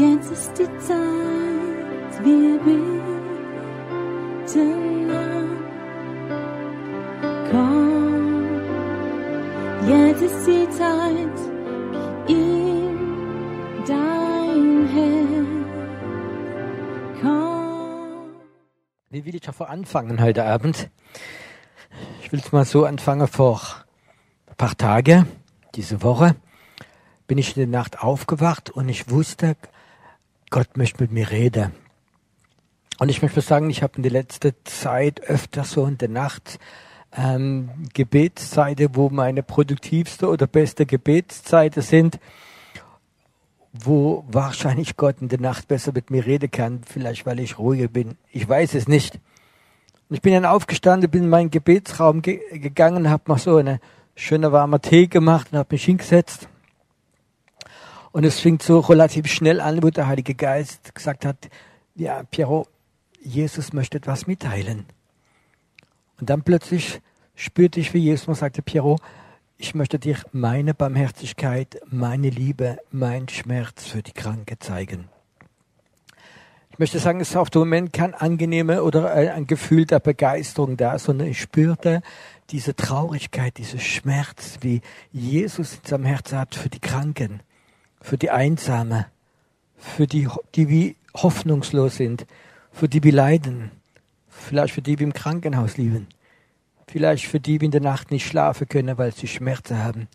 Jetzt 0.00 0.30
ist 0.30 0.52
die 0.58 0.64
Zeit, 0.78 2.24
wir 2.24 2.58
beten 2.64 3.10
an. 5.10 5.58
Komm, 7.50 8.48
jetzt 9.86 10.22
ist 10.22 10.46
die 10.46 10.70
Zeit, 10.70 11.36
gib 12.26 12.38
ihm 12.38 13.44
dein 13.86 14.88
Herz. 14.88 15.46
Komm. 17.20 18.40
Wie 19.10 19.26
will 19.26 19.34
ich 19.34 19.42
davor 19.42 19.68
anfangen 19.68 20.22
heute 20.22 20.46
Abend? 20.46 20.88
Ich 22.22 22.32
will 22.32 22.40
es 22.40 22.52
mal 22.52 22.64
so 22.64 22.86
anfangen 22.86 23.28
vor 23.28 23.60
ein 24.46 24.56
paar 24.56 24.78
Tagen, 24.78 25.26
diese 25.74 26.02
Woche, 26.02 26.36
bin 27.26 27.36
ich 27.36 27.54
in 27.54 27.70
der 27.70 27.80
Nacht 27.80 28.02
aufgewacht 28.02 28.70
und 28.70 28.88
ich 28.88 29.10
wusste, 29.10 29.56
Gott 30.50 30.76
möchte 30.76 31.02
mit 31.02 31.12
mir 31.12 31.30
reden. 31.30 31.72
Und 32.98 33.08
ich 33.08 33.22
möchte 33.22 33.40
sagen, 33.40 33.70
ich 33.70 33.82
habe 33.82 33.96
in 33.96 34.02
der 34.02 34.12
letzten 34.12 34.52
Zeit 34.64 35.22
öfter 35.22 35.64
so 35.64 35.86
in 35.86 35.96
der 35.96 36.08
Nacht 36.08 36.58
ähm, 37.16 37.70
Gebetszeiten, 37.94 38.90
wo 38.94 39.08
meine 39.08 39.42
produktivste 39.42 40.28
oder 40.28 40.46
beste 40.46 40.86
Gebetszeiten 40.86 41.82
sind, 41.82 42.18
wo 43.72 44.24
wahrscheinlich 44.28 44.96
Gott 44.96 45.22
in 45.22 45.28
der 45.28 45.40
Nacht 45.40 45.68
besser 45.68 45.92
mit 45.92 46.10
mir 46.10 46.26
reden 46.26 46.50
kann, 46.50 46.82
vielleicht 46.84 47.24
weil 47.24 47.40
ich 47.40 47.58
ruhiger 47.58 47.88
bin. 47.88 48.18
Ich 48.32 48.48
weiß 48.48 48.74
es 48.74 48.88
nicht. 48.88 49.20
Und 50.08 50.16
ich 50.16 50.22
bin 50.22 50.34
dann 50.34 50.44
aufgestanden, 50.44 51.10
bin 51.10 51.24
in 51.24 51.30
meinen 51.30 51.50
Gebetsraum 51.50 52.20
ge 52.20 52.40
gegangen, 52.58 53.08
habe 53.08 53.22
mal 53.26 53.38
so 53.38 53.56
eine 53.56 53.80
schöne 54.16 54.50
warme 54.50 54.80
Tee 54.80 55.06
gemacht 55.06 55.48
und 55.52 55.58
habe 55.58 55.74
mich 55.74 55.84
hingesetzt. 55.84 56.49
Und 58.12 58.24
es 58.24 58.40
fing 58.40 58.60
so 58.60 58.80
relativ 58.80 59.28
schnell 59.28 59.60
an, 59.60 59.82
wo 59.82 59.90
der 59.90 60.08
Heilige 60.08 60.34
Geist 60.34 60.94
gesagt 60.94 61.24
hat, 61.24 61.48
ja, 61.94 62.22
Piero, 62.24 62.66
Jesus 63.20 63.72
möchte 63.72 63.98
etwas 63.98 64.26
mitteilen. 64.26 64.86
Und 66.18 66.30
dann 66.30 66.42
plötzlich 66.42 67.00
spürte 67.34 67.78
ich, 67.78 67.94
wie 67.94 67.98
Jesus 67.98 68.38
sagte, 68.38 68.62
Piero, 68.62 68.96
ich 69.58 69.74
möchte 69.74 69.98
dir 69.98 70.16
meine 70.32 70.74
Barmherzigkeit, 70.74 71.80
meine 71.86 72.30
Liebe, 72.30 72.78
mein 72.90 73.28
Schmerz 73.28 73.86
für 73.86 74.02
die 74.02 74.12
Kranke 74.12 74.58
zeigen. 74.58 75.08
Ich 76.70 76.78
möchte 76.78 76.98
sagen, 76.98 77.20
es 77.20 77.30
ist 77.30 77.36
auf 77.36 77.50
dem 77.50 77.60
Moment 77.60 77.92
kein 77.92 78.14
angenehme 78.14 78.82
oder 78.82 79.12
ein 79.12 79.46
Gefühl 79.46 79.84
der 79.84 80.00
Begeisterung 80.00 80.78
da, 80.78 80.98
sondern 80.98 81.28
ich 81.28 81.40
spürte 81.40 82.00
diese 82.50 82.74
Traurigkeit, 82.74 83.58
diesen 83.58 83.80
Schmerz, 83.80 84.58
wie 84.62 84.80
Jesus 85.12 85.74
in 85.74 85.84
seinem 85.84 86.04
Herzen 86.06 86.38
hat 86.38 86.54
für 86.54 86.70
die 86.70 86.80
Kranken 86.80 87.42
für 88.00 88.18
die 88.18 88.30
Einsame, 88.30 89.06
für 89.76 90.06
die, 90.06 90.28
die 90.54 90.68
wie 90.68 90.96
hoffnungslos 91.14 91.96
sind, 91.96 92.26
für 92.72 92.88
die, 92.88 93.00
die 93.00 93.10
leiden, 93.10 93.70
vielleicht 94.28 94.74
für 94.74 94.82
die, 94.82 94.96
die 94.96 95.04
im 95.04 95.12
Krankenhaus 95.12 95.76
liegen, 95.76 96.06
vielleicht 96.86 97.26
für 97.26 97.40
die, 97.40 97.58
die 97.58 97.66
in 97.66 97.70
der 97.70 97.80
Nacht 97.80 98.10
nicht 98.10 98.26
schlafen 98.26 98.68
können, 98.68 98.98
weil 98.98 99.12
sie 99.12 99.26
Schmerzen 99.26 99.82
haben, 99.82 100.08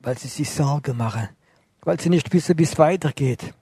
weil 0.00 0.16
sie 0.18 0.28
sich 0.28 0.50
Sorge 0.50 0.94
machen, 0.94 1.28
weil 1.82 2.00
sie 2.00 2.10
nicht 2.10 2.32
wissen, 2.32 2.58
wie 2.58 2.64
es 2.64 2.78
weitergeht. 2.78 3.54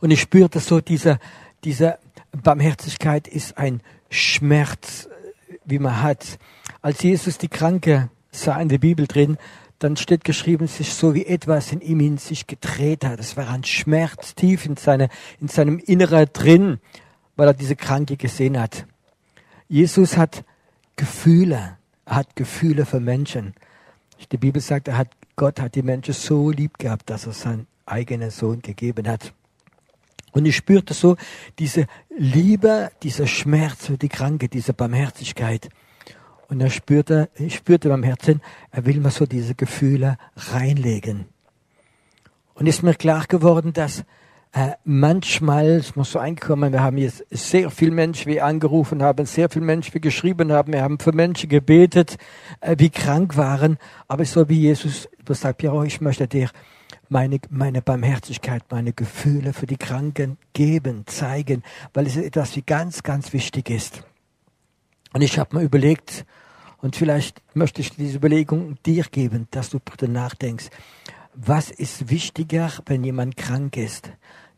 Und 0.00 0.10
ich 0.10 0.20
spürte 0.20 0.60
so, 0.60 0.80
diese, 0.80 1.18
diese 1.64 1.98
Barmherzigkeit 2.32 3.28
ist 3.28 3.58
ein 3.58 3.80
Schmerz, 4.10 5.08
wie 5.64 5.78
man 5.78 6.02
hat. 6.02 6.38
Als 6.82 7.02
Jesus 7.02 7.38
die 7.38 7.48
Kranke 7.48 8.10
sah 8.30 8.60
in 8.60 8.68
der 8.68 8.78
Bibel 8.78 9.06
drin, 9.06 9.38
dann 9.84 9.98
steht 9.98 10.24
geschrieben, 10.24 10.64
es 10.64 10.80
ist 10.80 10.98
so 10.98 11.14
wie 11.14 11.26
etwas 11.26 11.70
in 11.70 11.82
ihm 11.82 12.00
in 12.00 12.16
sich 12.16 12.46
gedreht 12.46 13.04
hat. 13.04 13.20
Es 13.20 13.36
war 13.36 13.50
ein 13.50 13.64
Schmerz 13.64 14.34
tief 14.34 14.64
in, 14.64 14.78
seine, 14.78 15.10
in 15.42 15.48
seinem 15.48 15.78
Inneren 15.78 16.26
drin, 16.32 16.78
weil 17.36 17.48
er 17.48 17.52
diese 17.52 17.76
Kranke 17.76 18.16
gesehen 18.16 18.58
hat. 18.58 18.86
Jesus 19.68 20.16
hat 20.16 20.42
Gefühle. 20.96 21.76
Er 22.06 22.16
hat 22.16 22.34
Gefühle 22.34 22.86
für 22.86 22.98
Menschen. 22.98 23.52
Die 24.32 24.38
Bibel 24.38 24.62
sagt, 24.62 24.88
er 24.88 24.96
hat, 24.96 25.08
Gott 25.36 25.60
hat 25.60 25.74
die 25.74 25.82
Menschen 25.82 26.14
so 26.14 26.50
lieb 26.50 26.78
gehabt, 26.78 27.10
dass 27.10 27.26
er 27.26 27.34
seinen 27.34 27.66
eigenen 27.84 28.30
Sohn 28.30 28.62
gegeben 28.62 29.06
hat. 29.06 29.34
Und 30.32 30.46
ich 30.46 30.56
spürte 30.56 30.94
so 30.94 31.18
diese 31.58 31.88
Liebe, 32.16 32.90
dieser 33.02 33.26
Schmerz 33.26 33.84
für 33.84 33.98
die 33.98 34.08
Kranke, 34.08 34.48
diese 34.48 34.72
Barmherzigkeit. 34.72 35.68
Und 36.54 36.60
er 36.60 36.70
spürte, 36.70 37.30
spürte 37.48 37.88
beim 37.88 38.04
Herzen, 38.04 38.40
er 38.70 38.86
will 38.86 39.00
mir 39.00 39.10
so 39.10 39.26
diese 39.26 39.56
Gefühle 39.56 40.18
reinlegen. 40.36 41.24
Und 42.54 42.68
ist 42.68 42.84
mir 42.84 42.94
klar 42.94 43.24
geworden, 43.26 43.72
dass 43.72 44.04
äh, 44.52 44.74
manchmal, 44.84 45.66
es 45.66 45.96
muss 45.96 46.12
so 46.12 46.20
eingekommen, 46.20 46.72
wir 46.72 46.80
haben 46.80 46.96
jetzt 46.96 47.24
sehr 47.28 47.72
viele 47.72 47.90
Menschen, 47.90 48.30
wie 48.30 48.40
angerufen 48.40 49.02
haben, 49.02 49.26
sehr 49.26 49.50
viele 49.50 49.64
Menschen, 49.64 49.94
wie 49.94 50.00
geschrieben 50.00 50.52
haben, 50.52 50.72
wir 50.72 50.82
haben 50.82 51.00
für 51.00 51.10
Menschen 51.10 51.48
gebetet, 51.48 52.18
äh, 52.60 52.76
wie 52.78 52.90
krank 52.90 53.36
waren, 53.36 53.76
aber 54.06 54.24
so 54.24 54.48
wie 54.48 54.60
Jesus 54.60 55.08
sagt, 55.28 55.58
Piero, 55.58 55.82
ich 55.82 56.00
möchte 56.00 56.28
dir 56.28 56.50
meine, 57.08 57.40
meine 57.50 57.82
Barmherzigkeit, 57.82 58.62
meine 58.70 58.92
Gefühle 58.92 59.54
für 59.54 59.66
die 59.66 59.76
Kranken 59.76 60.38
geben, 60.52 61.02
zeigen, 61.06 61.64
weil 61.94 62.06
es 62.06 62.16
etwas 62.16 62.54
wie 62.54 62.62
ganz, 62.62 63.02
ganz 63.02 63.32
wichtig 63.32 63.70
ist. 63.70 64.04
Und 65.14 65.22
ich 65.22 65.38
habe 65.38 65.56
mir 65.56 65.62
überlegt, 65.62 66.26
und 66.84 66.96
vielleicht 66.96 67.40
möchte 67.54 67.80
ich 67.80 67.96
diese 67.96 68.18
Überlegung 68.18 68.76
dir 68.84 69.04
geben, 69.04 69.48
dass 69.52 69.70
du 69.70 69.78
darüber 69.82 70.06
nachdenkst, 70.06 70.68
was 71.32 71.70
ist 71.70 72.10
wichtiger, 72.10 72.70
wenn 72.84 73.02
jemand 73.02 73.38
krank 73.38 73.78
ist? 73.78 74.10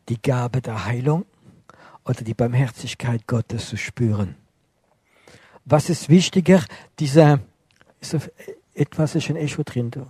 Die 0.09 0.21
Gabe 0.21 0.59
der 0.59 0.83
Heilung 0.83 1.23
oder 2.03 2.25
die 2.25 2.33
Barmherzigkeit 2.33 3.27
Gottes 3.27 3.69
zu 3.69 3.77
spüren? 3.77 4.35
Was 5.63 5.89
ist 5.89 6.09
wichtiger, 6.09 6.65
dieser, 6.99 7.39
ist 8.01 8.17
etwas 8.73 9.15
ist 9.15 9.29
ein 9.29 9.37
Echo 9.37 9.63
drin, 9.63 9.91
du? 9.91 10.05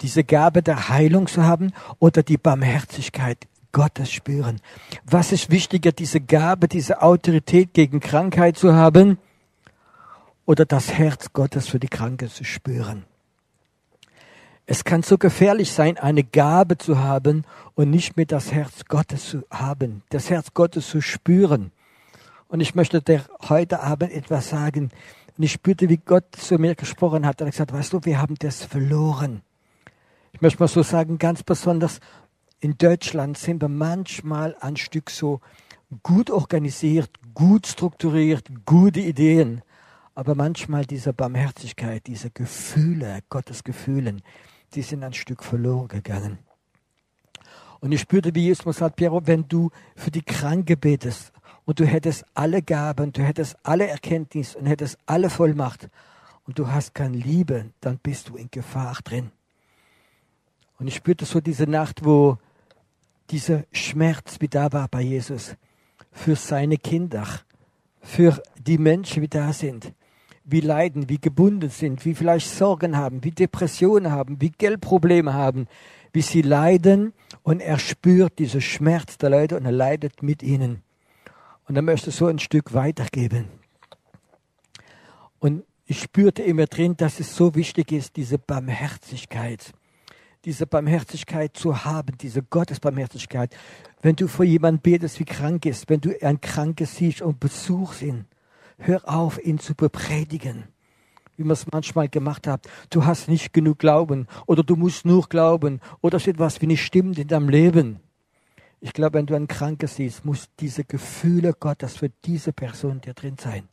Diese 0.00 0.22
Gabe 0.22 0.62
der 0.62 0.88
Heilung 0.88 1.26
zu 1.26 1.42
haben 1.42 1.72
oder 1.98 2.22
die 2.22 2.38
Barmherzigkeit 2.38 3.48
Gottes 3.72 4.12
spüren. 4.12 4.60
Was 5.06 5.32
ist 5.32 5.50
wichtiger, 5.50 5.90
diese 5.90 6.20
Gabe, 6.20 6.68
diese 6.68 7.02
Autorität 7.02 7.74
gegen 7.74 7.98
Krankheit 7.98 8.56
zu 8.56 8.74
haben 8.74 9.18
oder 10.46 10.64
das 10.64 10.92
Herz 10.92 11.32
Gottes 11.32 11.68
für 11.68 11.78
die 11.78 11.88
Kranke 11.88 12.28
zu 12.28 12.44
spüren? 12.44 13.04
Es 14.66 14.84
kann 14.84 15.02
so 15.02 15.18
gefährlich 15.18 15.72
sein, 15.72 15.98
eine 15.98 16.22
Gabe 16.22 16.78
zu 16.78 16.98
haben 16.98 17.44
und 17.74 17.90
nicht 17.90 18.16
mehr 18.16 18.26
das 18.26 18.52
Herz 18.52 18.84
Gottes 18.86 19.30
zu 19.30 19.44
haben, 19.50 20.02
das 20.10 20.30
Herz 20.30 20.54
Gottes 20.54 20.88
zu 20.88 21.00
spüren. 21.00 21.72
Und 22.48 22.60
ich 22.60 22.74
möchte 22.74 23.02
dir 23.02 23.24
heute 23.48 23.80
Abend 23.80 24.12
etwas 24.12 24.50
sagen. 24.50 24.90
Und 25.36 25.44
ich 25.44 25.52
spürte, 25.52 25.88
wie 25.88 25.96
Gott 25.96 26.36
zu 26.36 26.58
mir 26.58 26.74
gesprochen 26.74 27.26
hat. 27.26 27.40
Er 27.40 27.46
hat 27.46 27.52
gesagt, 27.52 27.72
weißt 27.72 27.92
du, 27.92 28.00
wir 28.04 28.20
haben 28.20 28.36
das 28.36 28.62
verloren. 28.62 29.42
Ich 30.32 30.40
möchte 30.40 30.60
mal 30.60 30.68
so 30.68 30.82
sagen, 30.82 31.18
ganz 31.18 31.42
besonders 31.42 32.00
in 32.60 32.78
Deutschland 32.78 33.38
sind 33.38 33.60
wir 33.60 33.68
manchmal 33.68 34.54
ein 34.60 34.76
Stück 34.76 35.10
so 35.10 35.40
gut 36.02 36.30
organisiert, 36.30 37.10
gut 37.34 37.66
strukturiert, 37.66 38.48
gute 38.64 39.00
Ideen, 39.00 39.62
aber 40.14 40.34
manchmal 40.34 40.84
diese 40.84 41.12
Barmherzigkeit, 41.12 42.06
diese 42.06 42.30
Gefühle, 42.30 43.20
Gottes 43.28 43.64
Gefühlen, 43.64 44.22
die 44.74 44.82
sind 44.82 45.02
ein 45.02 45.12
Stück 45.12 45.42
verloren 45.42 45.88
gegangen. 45.88 46.38
Und 47.80 47.92
ich 47.92 48.02
spürte, 48.02 48.34
wie 48.34 48.44
Jesus 48.44 48.76
sagt, 48.76 48.96
Piero, 48.96 49.26
wenn 49.26 49.48
du 49.48 49.70
für 49.96 50.10
die 50.10 50.22
Kranke 50.22 50.76
betest 50.76 51.32
und 51.64 51.80
du 51.80 51.84
hättest 51.84 52.24
alle 52.34 52.62
Gaben, 52.62 53.12
du 53.12 53.22
hättest 53.22 53.56
alle 53.64 53.88
Erkenntnis 53.88 54.54
und 54.54 54.66
hättest 54.66 54.98
alle 55.06 55.30
Vollmacht 55.30 55.88
und 56.46 56.58
du 56.58 56.68
hast 56.68 56.94
keine 56.94 57.16
Liebe, 57.16 57.70
dann 57.80 57.98
bist 57.98 58.28
du 58.28 58.36
in 58.36 58.48
Gefahr 58.50 58.98
drin. 59.02 59.32
Und 60.78 60.88
ich 60.88 60.96
spürte 60.96 61.24
so 61.24 61.40
diese 61.40 61.64
Nacht, 61.64 62.04
wo 62.04 62.38
dieser 63.30 63.64
Schmerz, 63.72 64.36
wie 64.40 64.48
da 64.48 64.72
war 64.72 64.88
bei 64.88 65.00
Jesus, 65.00 65.56
für 66.12 66.36
seine 66.36 66.76
Kinder, 66.76 67.26
für 68.00 68.42
die 68.58 68.78
Menschen, 68.78 69.22
wie 69.22 69.28
da 69.28 69.52
sind, 69.52 69.92
wie 70.44 70.60
leiden, 70.60 71.08
wie 71.08 71.18
gebunden 71.18 71.70
sind, 71.70 72.04
wie 72.04 72.14
vielleicht 72.14 72.48
Sorgen 72.48 72.96
haben, 72.96 73.24
wie 73.24 73.30
Depressionen 73.30 74.10
haben, 74.10 74.40
wie 74.40 74.50
Geldprobleme 74.50 75.34
haben, 75.34 75.66
wie 76.12 76.22
sie 76.22 76.42
leiden 76.42 77.12
und 77.42 77.60
er 77.60 77.78
spürt 77.78 78.38
diesen 78.38 78.60
Schmerz 78.60 79.18
der 79.18 79.30
Leute 79.30 79.56
und 79.56 79.64
er 79.64 79.72
leidet 79.72 80.22
mit 80.22 80.42
ihnen. 80.42 80.82
Und 81.68 81.76
er 81.76 81.82
möchte 81.82 82.10
so 82.10 82.26
ein 82.26 82.38
Stück 82.38 82.74
weitergeben. 82.74 83.46
Und 85.38 85.64
ich 85.86 86.00
spürte 86.00 86.42
immer 86.42 86.66
drin, 86.66 86.96
dass 86.96 87.20
es 87.20 87.34
so 87.34 87.54
wichtig 87.54 87.92
ist, 87.92 88.16
diese 88.16 88.38
Barmherzigkeit 88.38 89.72
diese 90.44 90.66
Barmherzigkeit 90.66 91.56
zu 91.56 91.84
haben, 91.84 92.18
diese 92.18 92.42
Gottesbarmherzigkeit. 92.42 93.54
Wenn 94.00 94.16
du 94.16 94.26
vor 94.26 94.44
jemandem 94.44 94.80
betest, 94.80 95.20
wie 95.20 95.24
krank 95.24 95.66
ist, 95.66 95.88
wenn 95.88 96.00
du 96.00 96.10
ein 96.20 96.40
Krankes 96.40 96.96
siehst 96.96 97.22
und 97.22 97.38
besuchst 97.38 98.02
ihn, 98.02 98.26
hör 98.82 99.08
auf, 99.08 99.42
ihn 99.42 99.58
zu 99.58 99.74
bepredigen, 99.74 100.64
wie 101.36 101.44
man 101.44 101.52
es 101.52 101.70
manchmal 101.70 102.08
gemacht 102.08 102.46
hat. 102.46 102.68
Du 102.90 103.04
hast 103.04 103.28
nicht 103.28 103.52
genug 103.52 103.78
Glauben 103.78 104.26
oder 104.46 104.62
du 104.62 104.76
musst 104.76 105.04
nur 105.04 105.28
glauben 105.28 105.80
oder 106.00 106.16
es 106.16 106.24
ist 106.24 106.34
etwas 106.34 106.60
wie 106.60 106.66
nicht 106.66 106.84
stimmt 106.84 107.18
in 107.18 107.28
deinem 107.28 107.48
Leben. 107.48 108.00
Ich 108.80 108.92
glaube, 108.92 109.18
wenn 109.18 109.26
du 109.26 109.36
einen 109.36 109.46
Kranken 109.46 109.86
siehst, 109.86 110.24
muss 110.24 110.48
diese 110.58 110.84
Gefühle 110.84 111.52
Gottes 111.52 111.96
für 111.96 112.10
diese 112.24 112.52
Person 112.52 113.00
dir 113.00 113.14
drin 113.14 113.36
sein. 113.40 113.68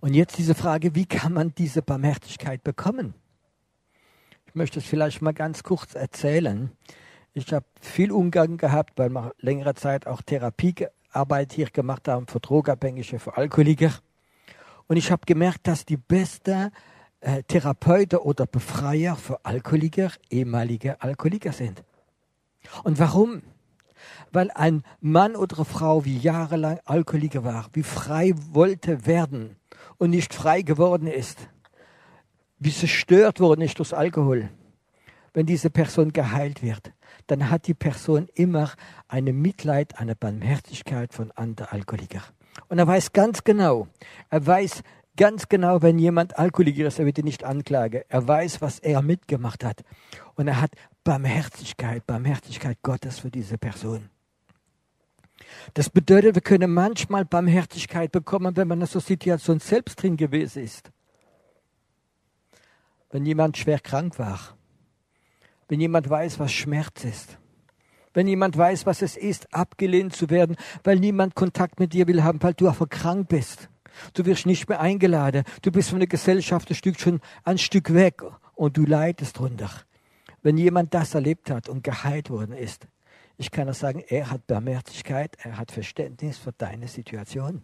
Und 0.00 0.14
jetzt 0.14 0.38
diese 0.38 0.54
Frage, 0.54 0.94
wie 0.94 1.06
kann 1.06 1.32
man 1.32 1.52
diese 1.56 1.82
Barmherzigkeit 1.82 2.62
bekommen? 2.62 3.14
Ich 4.46 4.54
möchte 4.54 4.78
es 4.78 4.86
vielleicht 4.86 5.20
mal 5.20 5.34
ganz 5.34 5.62
kurz 5.62 5.94
erzählen. 5.94 6.70
Ich 7.34 7.52
habe 7.52 7.66
viel 7.80 8.10
Umgang 8.10 8.56
gehabt, 8.56 8.98
weil 8.98 9.10
wir 9.10 9.32
längere 9.38 9.74
Zeit 9.74 10.06
auch 10.06 10.22
Therapiearbeit 11.10 11.52
hier 11.52 11.70
gemacht 11.70 12.08
haben 12.08 12.26
für 12.26 12.40
Drogabhängige, 12.40 13.18
für 13.18 13.36
Alkoholiker. 13.36 13.92
Und 14.86 14.96
ich 14.96 15.10
habe 15.10 15.22
gemerkt, 15.26 15.66
dass 15.66 15.84
die 15.84 15.96
beste 15.96 16.72
äh, 17.20 17.42
Therapeuten 17.44 18.18
oder 18.18 18.46
Befreier 18.46 19.16
für 19.16 19.44
Alkoholiker 19.44 20.10
ehemalige 20.30 21.00
Alkoholiker 21.00 21.52
sind. 21.52 21.82
Und 22.84 22.98
warum? 22.98 23.42
Weil 24.32 24.50
ein 24.52 24.82
Mann 25.00 25.36
oder 25.36 25.56
eine 25.56 25.64
Frau, 25.64 26.04
wie 26.04 26.18
jahrelang 26.18 26.80
Alkoholiker 26.84 27.44
war, 27.44 27.66
wie 27.72 27.82
frei 27.82 28.32
wollte 28.50 29.06
werden 29.06 29.56
und 29.98 30.10
nicht 30.10 30.34
frei 30.34 30.62
geworden 30.62 31.06
ist, 31.06 31.38
wie 32.58 32.72
zerstört 32.72 33.40
worden 33.40 33.62
ist 33.62 33.78
durch 33.78 33.94
Alkohol, 33.94 34.48
wenn 35.32 35.46
diese 35.46 35.70
Person 35.70 36.12
geheilt 36.12 36.62
wird, 36.62 36.92
dann 37.30 37.50
hat 37.50 37.66
die 37.66 37.74
Person 37.74 38.28
immer 38.34 38.72
eine 39.08 39.32
Mitleid, 39.32 39.98
eine 39.98 40.16
Barmherzigkeit 40.16 41.14
von 41.14 41.30
anderen 41.32 41.70
Alkoholikern. 41.70 42.22
Und 42.68 42.78
er 42.78 42.86
weiß 42.86 43.12
ganz 43.12 43.44
genau, 43.44 43.86
er 44.30 44.46
weiß 44.46 44.82
ganz 45.16 45.48
genau, 45.48 45.82
wenn 45.82 45.98
jemand 45.98 46.38
Alkoholiker 46.38 46.86
ist, 46.86 46.98
er 46.98 47.06
wird 47.06 47.18
ihn 47.18 47.24
nicht 47.24 47.44
anklagen. 47.44 48.02
Er 48.08 48.26
weiß, 48.26 48.60
was 48.60 48.78
er 48.78 49.02
mitgemacht 49.02 49.64
hat. 49.64 49.84
Und 50.34 50.48
er 50.48 50.60
hat 50.60 50.72
Barmherzigkeit, 51.04 52.06
Barmherzigkeit 52.06 52.78
Gottes 52.82 53.18
für 53.20 53.30
diese 53.30 53.58
Person. 53.58 54.10
Das 55.74 55.90
bedeutet, 55.90 56.34
wir 56.34 56.42
können 56.42 56.72
manchmal 56.72 57.24
Barmherzigkeit 57.24 58.12
bekommen, 58.12 58.56
wenn 58.56 58.68
man 58.68 58.80
in 58.80 58.86
so 58.86 59.00
Situation 59.00 59.60
selbst 59.60 60.02
drin 60.02 60.16
gewesen 60.16 60.62
ist. 60.62 60.90
Wenn 63.10 63.26
jemand 63.26 63.56
schwer 63.56 63.80
krank 63.80 64.18
war. 64.18 64.56
Wenn 65.70 65.80
jemand 65.80 66.10
weiß, 66.10 66.40
was 66.40 66.50
Schmerz 66.50 67.04
ist. 67.04 67.38
Wenn 68.12 68.26
jemand 68.26 68.58
weiß, 68.58 68.86
was 68.86 69.02
es 69.02 69.16
ist, 69.16 69.54
abgelehnt 69.54 70.16
zu 70.16 70.28
werden, 70.28 70.56
weil 70.82 70.98
niemand 70.98 71.36
Kontakt 71.36 71.78
mit 71.78 71.92
dir 71.92 72.08
will 72.08 72.24
haben, 72.24 72.42
weil 72.42 72.54
du 72.54 72.66
einfach 72.66 72.88
krank 72.88 73.28
bist. 73.28 73.68
Du 74.12 74.26
wirst 74.26 74.46
nicht 74.46 74.68
mehr 74.68 74.80
eingeladen. 74.80 75.44
Du 75.62 75.70
bist 75.70 75.90
von 75.90 76.00
der 76.00 76.08
Gesellschaft 76.08 76.68
ein 76.70 76.74
Stück 76.74 76.98
schon 76.98 77.20
ein 77.44 77.56
Stück 77.56 77.94
weg 77.94 78.20
und 78.56 78.76
du 78.76 78.84
leidest 78.84 79.38
drunter. 79.38 79.70
Wenn 80.42 80.58
jemand 80.58 80.92
das 80.92 81.14
erlebt 81.14 81.50
hat 81.50 81.68
und 81.68 81.84
geheilt 81.84 82.30
worden 82.30 82.56
ist, 82.56 82.88
ich 83.36 83.52
kann 83.52 83.66
nur 83.66 83.74
sagen, 83.74 84.02
er 84.08 84.28
hat 84.28 84.48
Barmherzigkeit, 84.48 85.36
er 85.40 85.56
hat 85.56 85.70
Verständnis 85.70 86.36
für 86.36 86.50
deine 86.50 86.88
Situation. 86.88 87.62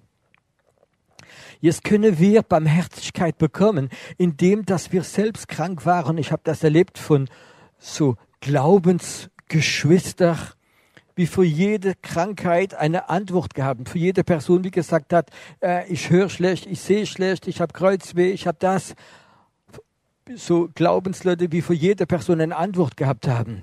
Jetzt 1.61 1.83
können 1.83 2.21
wir 2.21 2.43
Barmherzigkeit 2.43 3.37
bekommen, 3.37 3.91
indem 4.17 4.65
dass 4.65 4.93
wir 4.93 5.03
selbst 5.03 5.49
krank 5.49 5.85
waren. 5.85 6.19
Ich 6.19 6.31
habe 6.31 6.43
das 6.45 6.63
erlebt 6.63 6.99
von 6.99 7.29
so 7.79 8.17
Glaubensgeschwistern, 8.41 10.39
wie 11.15 11.27
für 11.27 11.45
jede 11.45 11.95
Krankheit 11.95 12.75
eine 12.75 13.09
Antwort 13.09 13.55
gehabt. 13.55 13.89
Für 13.89 13.99
jede 13.99 14.23
Person, 14.23 14.63
die 14.63 14.71
gesagt 14.71 15.13
hat, 15.13 15.31
äh, 15.63 15.91
ich 15.91 16.11
höre 16.11 16.29
schlecht, 16.29 16.67
ich 16.67 16.81
sehe 16.81 17.07
schlecht, 17.07 17.49
ich 17.49 17.61
habe 17.61 17.73
Kreuzweh, 17.73 18.31
ich 18.33 18.47
habe 18.47 18.59
das. 18.61 18.95
So 20.35 20.69
Glaubensleute, 20.75 21.53
wie 21.53 21.63
für 21.63 21.75
jede 21.75 22.07
Person 22.07 22.41
eine 22.41 22.57
Antwort 22.57 22.97
gehabt 22.97 23.29
haben. 23.29 23.63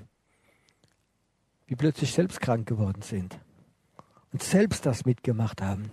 Wie 1.66 1.76
plötzlich 1.76 2.12
selbst 2.12 2.40
krank 2.40 2.66
geworden 2.66 3.02
sind. 3.02 3.38
Und 4.32 4.42
selbst 4.42 4.84
das 4.84 5.04
mitgemacht 5.04 5.62
haben. 5.62 5.92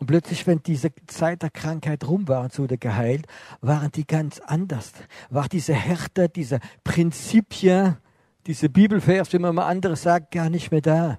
Und 0.00 0.06
plötzlich, 0.06 0.46
wenn 0.46 0.62
diese 0.62 0.90
Zeit 1.06 1.42
der 1.42 1.50
Krankheit 1.50 2.08
rum 2.08 2.26
war 2.26 2.44
und 2.44 2.52
so 2.54 2.62
wurde 2.62 2.78
geheilt, 2.78 3.26
waren 3.60 3.92
die 3.92 4.06
ganz 4.06 4.40
anders. 4.40 4.92
War 5.28 5.46
diese 5.46 5.74
Härte, 5.74 6.30
diese 6.30 6.58
Prinzipien, 6.84 7.98
diese 8.46 8.70
Bibelvers, 8.70 9.30
wie 9.34 9.38
man 9.38 9.54
mal 9.54 9.66
anderes 9.66 10.02
sagt, 10.02 10.30
gar 10.30 10.48
nicht 10.48 10.70
mehr 10.70 10.80
da, 10.80 11.18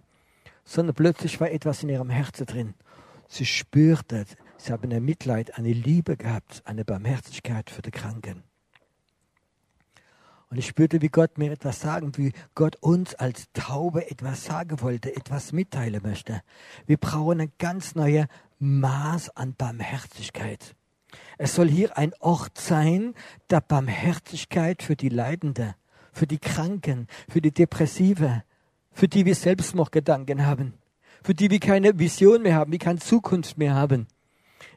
sondern 0.66 0.96
plötzlich 0.96 1.40
war 1.40 1.52
etwas 1.52 1.84
in 1.84 1.90
ihrem 1.90 2.10
Herzen 2.10 2.48
drin. 2.48 2.74
Sie 3.28 3.46
spürte, 3.46 4.26
sie 4.58 4.74
haben 4.74 4.92
ein 4.92 5.06
Mitleid, 5.06 5.60
eine 5.60 5.74
Liebe 5.74 6.18
gehabt, 6.18 6.64
eine 6.66 6.84
Barmherzigkeit 6.84 7.70
für 7.70 7.84
die 7.84 7.92
Kranken. 7.92 8.42
Und 10.50 10.58
ich 10.58 10.66
spürte, 10.66 11.02
wie 11.04 11.10
Gott 11.10 11.38
mir 11.38 11.52
etwas 11.52 11.80
sagen, 11.80 12.18
wie 12.18 12.34
Gott 12.56 12.78
uns 12.82 13.14
als 13.14 13.46
Taube 13.54 14.10
etwas 14.10 14.44
sagen 14.44 14.82
wollte, 14.82 15.16
etwas 15.16 15.54
mitteilen 15.54 16.02
möchte. 16.04 16.42
Wir 16.88 16.98
brauchen 16.98 17.40
ein 17.40 17.52
ganz 17.58 17.96
neues 17.96 18.26
Maß 18.62 19.36
an 19.36 19.56
Barmherzigkeit. 19.56 20.76
Es 21.38 21.56
soll 21.56 21.68
hier 21.68 21.98
ein 21.98 22.14
Ort 22.20 22.58
sein 22.58 23.16
der 23.50 23.60
Barmherzigkeit 23.60 24.82
für 24.82 24.96
die 24.96 25.10
Leidende 25.10 25.76
für 26.12 26.28
die 26.28 26.40
Kranken, 26.40 27.08
für 27.30 27.42
die 27.42 27.52
Depressive, 27.52 28.44
für 28.92 29.08
die 29.08 29.26
wir 29.26 29.36
Selbstmordgedanken 29.36 30.46
haben, 30.46 30.74
für 31.24 31.34
die 31.34 31.50
wir 31.50 31.60
keine 31.60 31.98
Vision 31.98 32.42
mehr 32.42 32.56
haben, 32.56 32.72
wir 32.72 32.80
keine 32.80 33.00
Zukunft 33.00 33.58
mehr 33.58 33.76
haben. 33.76 34.08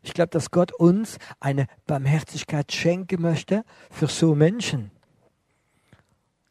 Ich 0.03 0.15
glaube, 0.15 0.31
dass 0.31 0.51
Gott 0.51 0.73
uns 0.73 1.19
eine 1.41 1.67
Barmherzigkeit 1.87 2.73
schenken 2.73 3.21
möchte 3.21 3.65
für 3.91 4.07
so 4.07 4.35
Menschen. 4.35 4.91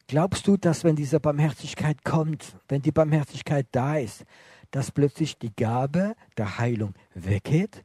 Glaubst 0.06 0.46
du, 0.46 0.56
dass 0.56 0.84
wenn 0.84 0.96
diese 0.96 1.18
Barmherzigkeit 1.18 2.04
kommt, 2.04 2.56
wenn 2.68 2.82
die 2.82 2.92
Barmherzigkeit 2.92 3.66
da 3.72 3.96
ist, 3.96 4.24
dass 4.74 4.90
plötzlich 4.90 5.38
die 5.38 5.54
Gabe 5.54 6.16
der 6.36 6.58
Heilung 6.58 6.94
weggeht? 7.14 7.84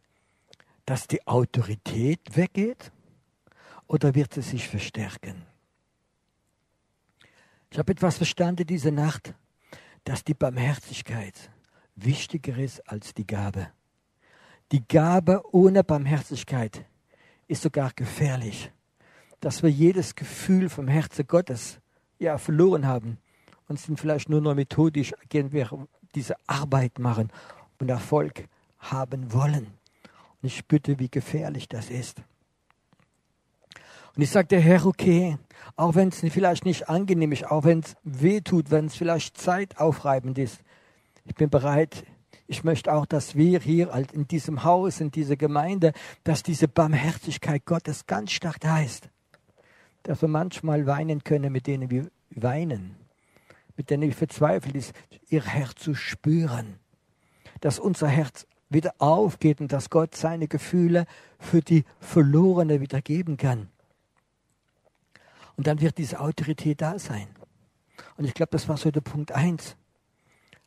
Dass 0.87 1.07
die 1.07 1.27
Autorität 1.27 2.35
weggeht? 2.35 2.91
Oder 3.85 4.15
wird 4.15 4.33
sie 4.33 4.41
sich 4.41 4.67
verstärken? 4.67 5.43
Ich 7.69 7.77
habe 7.77 7.91
etwas 7.91 8.17
verstanden 8.17 8.65
diese 8.65 8.91
Nacht, 8.91 9.35
dass 10.03 10.23
die 10.23 10.33
Barmherzigkeit 10.33 11.51
wichtiger 11.95 12.57
ist 12.57 12.79
als 12.89 13.13
die 13.13 13.27
Gabe. 13.27 13.67
Die 14.71 14.87
Gabe 14.87 15.43
ohne 15.51 15.83
Barmherzigkeit 15.83 16.85
ist 17.47 17.61
sogar 17.61 17.91
gefährlich. 17.95 18.71
Dass 19.41 19.61
wir 19.61 19.69
jedes 19.69 20.15
Gefühl 20.15 20.69
vom 20.69 20.87
Herzen 20.87 21.27
Gottes 21.27 21.79
ja 22.17 22.39
verloren 22.39 22.87
haben 22.87 23.19
und 23.67 23.79
sind 23.79 23.99
vielleicht 23.99 24.27
nur 24.27 24.41
noch 24.41 24.55
methodisch 24.55 25.13
gehen 25.29 25.51
wir 25.51 25.69
diese 26.15 26.35
Arbeit 26.47 26.99
machen 26.99 27.31
und 27.79 27.89
Erfolg 27.89 28.47
haben 28.79 29.33
wollen. 29.33 29.67
Und 30.41 30.47
ich 30.47 30.57
spüre, 30.57 30.99
wie 30.99 31.09
gefährlich 31.09 31.67
das 31.67 31.89
ist. 31.89 32.21
Und 34.15 34.23
ich 34.23 34.31
sagte, 34.31 34.59
Herr, 34.59 34.85
okay, 34.85 35.37
auch 35.75 35.95
wenn 35.95 36.09
es 36.09 36.19
vielleicht 36.19 36.65
nicht 36.65 36.89
angenehm 36.89 37.31
ist, 37.31 37.45
auch 37.49 37.63
wenn 37.63 37.79
es 37.79 37.95
weh 38.03 38.41
tut, 38.41 38.71
wenn 38.71 38.85
es 38.85 38.95
vielleicht 38.95 39.37
zeitaufreibend 39.37 40.37
ist, 40.37 40.61
ich 41.25 41.35
bin 41.35 41.49
bereit, 41.49 42.03
ich 42.47 42.63
möchte 42.63 42.91
auch, 42.91 43.05
dass 43.05 43.35
wir 43.35 43.59
hier 43.59 43.93
in 44.11 44.27
diesem 44.27 44.63
Haus, 44.63 44.99
in 44.99 45.11
dieser 45.11 45.35
Gemeinde, 45.35 45.93
dass 46.23 46.41
diese 46.41 46.67
Barmherzigkeit 46.67 47.63
Gottes 47.65 48.07
ganz 48.07 48.31
stark 48.31 48.57
ist. 48.83 49.09
Dass 50.03 50.21
wir 50.21 50.29
manchmal 50.29 50.87
weinen 50.87 51.23
können, 51.23 51.53
mit 51.53 51.67
denen 51.67 51.91
wir 51.91 52.09
weinen, 52.31 52.95
mit 53.79 53.89
denen 53.89 54.09
wir 54.09 54.13
verzweifelt 54.13 54.75
ist, 54.75 54.91
ihr 55.29 55.41
Herz 55.41 55.81
zu 55.81 55.95
spüren. 55.95 56.79
Dass 57.61 57.79
unser 57.79 58.09
Herz 58.09 58.45
wieder 58.67 58.93
aufgeht 58.97 59.61
und 59.61 59.71
dass 59.71 59.89
Gott 59.89 60.17
seine 60.17 60.49
Gefühle 60.49 61.05
für 61.39 61.61
die 61.61 61.85
Verlorene 62.01 62.81
wieder 62.81 63.01
geben 63.01 63.37
kann. 63.37 63.69
Und 65.55 65.65
dann 65.65 65.79
wird 65.79 65.97
diese 65.97 66.19
Autorität 66.19 66.81
da 66.81 66.99
sein. 66.99 67.29
Und 68.17 68.25
ich 68.25 68.33
glaube, 68.33 68.49
das 68.51 68.67
war 68.67 68.75
so 68.75 68.91
der 68.91 68.99
Punkt 68.99 69.31
eins. 69.31 69.77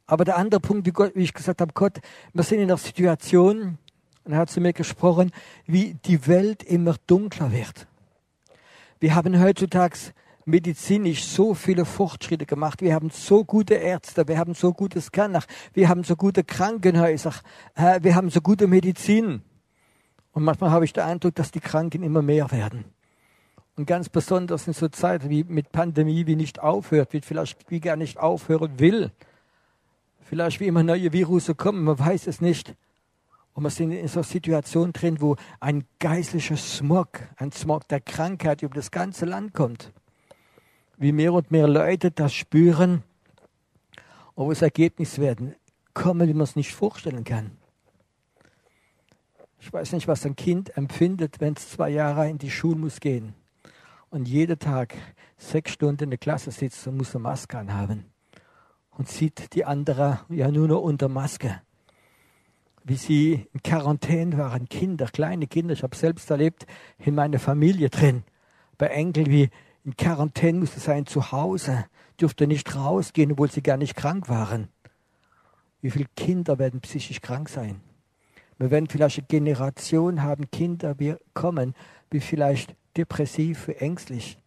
Aber 0.06 0.24
der 0.24 0.38
andere 0.38 0.60
Punkt, 0.60 0.86
wie, 0.86 0.92
Gott, 0.92 1.12
wie 1.14 1.24
ich 1.24 1.34
gesagt 1.34 1.60
habe, 1.60 1.74
Gott, 1.74 2.00
wir 2.32 2.44
sind 2.44 2.60
in 2.60 2.70
einer 2.70 2.78
Situation, 2.78 3.76
und 4.24 4.32
er 4.32 4.38
hat 4.38 4.48
zu 4.48 4.62
mir 4.62 4.72
gesprochen, 4.72 5.32
wie 5.66 5.98
die 6.06 6.26
Welt 6.26 6.62
immer 6.62 6.96
dunkler 7.06 7.52
wird. 7.52 7.86
Wir 9.00 9.14
haben 9.14 9.38
heutzutage 9.38 9.98
medizinisch 10.44 11.24
so 11.24 11.54
viele 11.54 11.84
Fortschritte 11.84 12.46
gemacht. 12.46 12.82
Wir 12.82 12.94
haben 12.94 13.10
so 13.10 13.44
gute 13.44 13.74
Ärzte, 13.74 14.26
wir 14.28 14.38
haben 14.38 14.54
so 14.54 14.72
gute 14.72 15.00
Scanner, 15.00 15.42
wir 15.72 15.88
haben 15.88 16.04
so 16.04 16.16
gute 16.16 16.44
Krankenhäuser, 16.44 17.34
äh, 17.74 18.00
wir 18.02 18.14
haben 18.14 18.30
so 18.30 18.40
gute 18.40 18.66
Medizin. 18.66 19.42
Und 20.32 20.44
manchmal 20.44 20.70
habe 20.70 20.84
ich 20.84 20.92
den 20.92 21.04
Eindruck, 21.04 21.34
dass 21.34 21.50
die 21.50 21.60
Kranken 21.60 22.02
immer 22.02 22.22
mehr 22.22 22.50
werden. 22.50 22.84
Und 23.76 23.86
ganz 23.86 24.08
besonders 24.08 24.66
in 24.66 24.74
so 24.74 24.88
Zeiten 24.88 25.30
wie 25.30 25.44
mit 25.44 25.72
Pandemie, 25.72 26.26
wie 26.26 26.36
nicht 26.36 26.60
aufhört, 26.60 27.12
wie 27.12 27.20
vielleicht 27.20 27.70
wie 27.70 27.80
gar 27.80 27.96
nicht 27.96 28.18
aufhören 28.18 28.78
will. 28.78 29.10
Vielleicht 30.20 30.60
wie 30.60 30.66
immer 30.66 30.82
neue 30.82 31.12
Virus 31.12 31.50
kommen, 31.56 31.84
man 31.84 31.98
weiß 31.98 32.26
es 32.26 32.40
nicht. 32.40 32.74
Und 33.54 33.64
wir 33.64 33.70
sind 33.70 33.92
in 33.92 34.08
so 34.08 34.20
einer 34.20 34.24
Situation 34.24 34.92
drin, 34.92 35.20
wo 35.20 35.36
ein 35.60 35.84
geistlicher 35.98 36.56
Smog, 36.56 37.20
ein 37.36 37.52
Smog 37.52 37.86
der 37.88 38.00
Krankheit 38.00 38.62
über 38.62 38.74
das 38.74 38.90
ganze 38.90 39.26
Land 39.26 39.52
kommt. 39.52 39.92
Wie 40.96 41.12
mehr 41.12 41.32
und 41.32 41.50
mehr 41.50 41.68
Leute 41.68 42.10
das 42.10 42.34
spüren. 42.34 43.02
Wo 44.34 44.50
das 44.50 44.62
Ergebnis 44.62 45.18
werden 45.18 45.54
kommen, 45.94 46.28
wie 46.28 46.34
man 46.34 46.44
es 46.44 46.56
nicht 46.56 46.72
vorstellen 46.72 47.24
kann. 47.24 47.52
Ich 49.60 49.72
weiß 49.72 49.92
nicht, 49.92 50.08
was 50.08 50.26
ein 50.26 50.36
Kind 50.36 50.76
empfindet, 50.76 51.40
wenn 51.40 51.54
es 51.54 51.70
zwei 51.70 51.90
Jahre 51.90 52.28
in 52.28 52.38
die 52.38 52.50
Schule 52.50 52.76
muss 52.76 52.98
gehen 52.98 53.34
und 54.10 54.26
jeden 54.26 54.58
Tag 54.58 54.94
sechs 55.36 55.72
Stunden 55.72 56.04
in 56.04 56.10
der 56.10 56.18
Klasse 56.18 56.50
sitzt 56.50 56.86
und 56.86 56.96
muss 56.96 57.14
eine 57.14 57.22
Maske 57.22 57.58
anhaben 57.58 58.06
und 58.90 59.08
sieht 59.08 59.54
die 59.54 59.64
anderen 59.64 60.18
ja 60.28 60.50
nur 60.50 60.68
noch 60.68 60.82
unter 60.82 61.08
Maske. 61.08 61.62
Wie 62.84 62.96
sie 62.96 63.46
in 63.52 63.62
Quarantäne 63.62 64.36
waren, 64.36 64.68
Kinder, 64.68 65.06
kleine 65.06 65.46
Kinder. 65.46 65.72
Ich 65.72 65.82
habe 65.82 65.96
selbst 65.96 66.30
erlebt 66.30 66.66
in 66.98 67.14
meiner 67.14 67.38
Familie 67.38 67.88
drin. 67.88 68.24
Bei 68.76 68.88
Enkel 68.88 69.26
wie 69.26 69.50
in 69.84 69.96
Quarantäne 69.96 70.60
musste 70.60 70.80
sein 70.80 71.06
zu 71.06 71.32
Hause, 71.32 71.86
durfte 72.16 72.46
nicht 72.46 72.74
rausgehen, 72.74 73.32
obwohl 73.32 73.50
sie 73.50 73.62
gar 73.62 73.76
nicht 73.76 73.96
krank 73.96 74.28
waren. 74.28 74.68
Wie 75.80 75.90
viele 75.90 76.06
Kinder 76.16 76.58
werden 76.58 76.80
psychisch 76.80 77.20
krank 77.20 77.48
sein? 77.48 77.80
Wir 78.58 78.70
werden 78.70 78.88
vielleicht 78.88 79.18
eine 79.18 79.26
Generation 79.26 80.22
haben, 80.22 80.50
Kinder 80.50 80.94
kommen, 81.34 81.74
wie 82.10 82.20
vielleicht 82.20 82.76
depressiv, 82.96 83.68
ängstlich, 83.68 84.38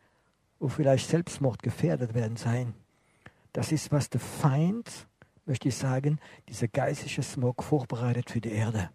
wo 0.59 0.69
vielleicht 0.69 1.09
Selbstmord 1.09 1.61
gefährdet 1.61 2.13
werden 2.13 2.37
sein. 2.37 2.73
Das 3.51 3.73
ist, 3.73 3.91
was 3.91 4.09
der 4.09 4.21
Feind, 4.21 5.07
möchte 5.45 5.67
ich 5.67 5.75
sagen, 5.75 6.19
dieser 6.47 6.67
geistliche 6.69 7.23
Smog 7.23 7.63
vorbereitet 7.63 8.29
für 8.29 8.41
die 8.41 8.51
Erde. 8.51 8.89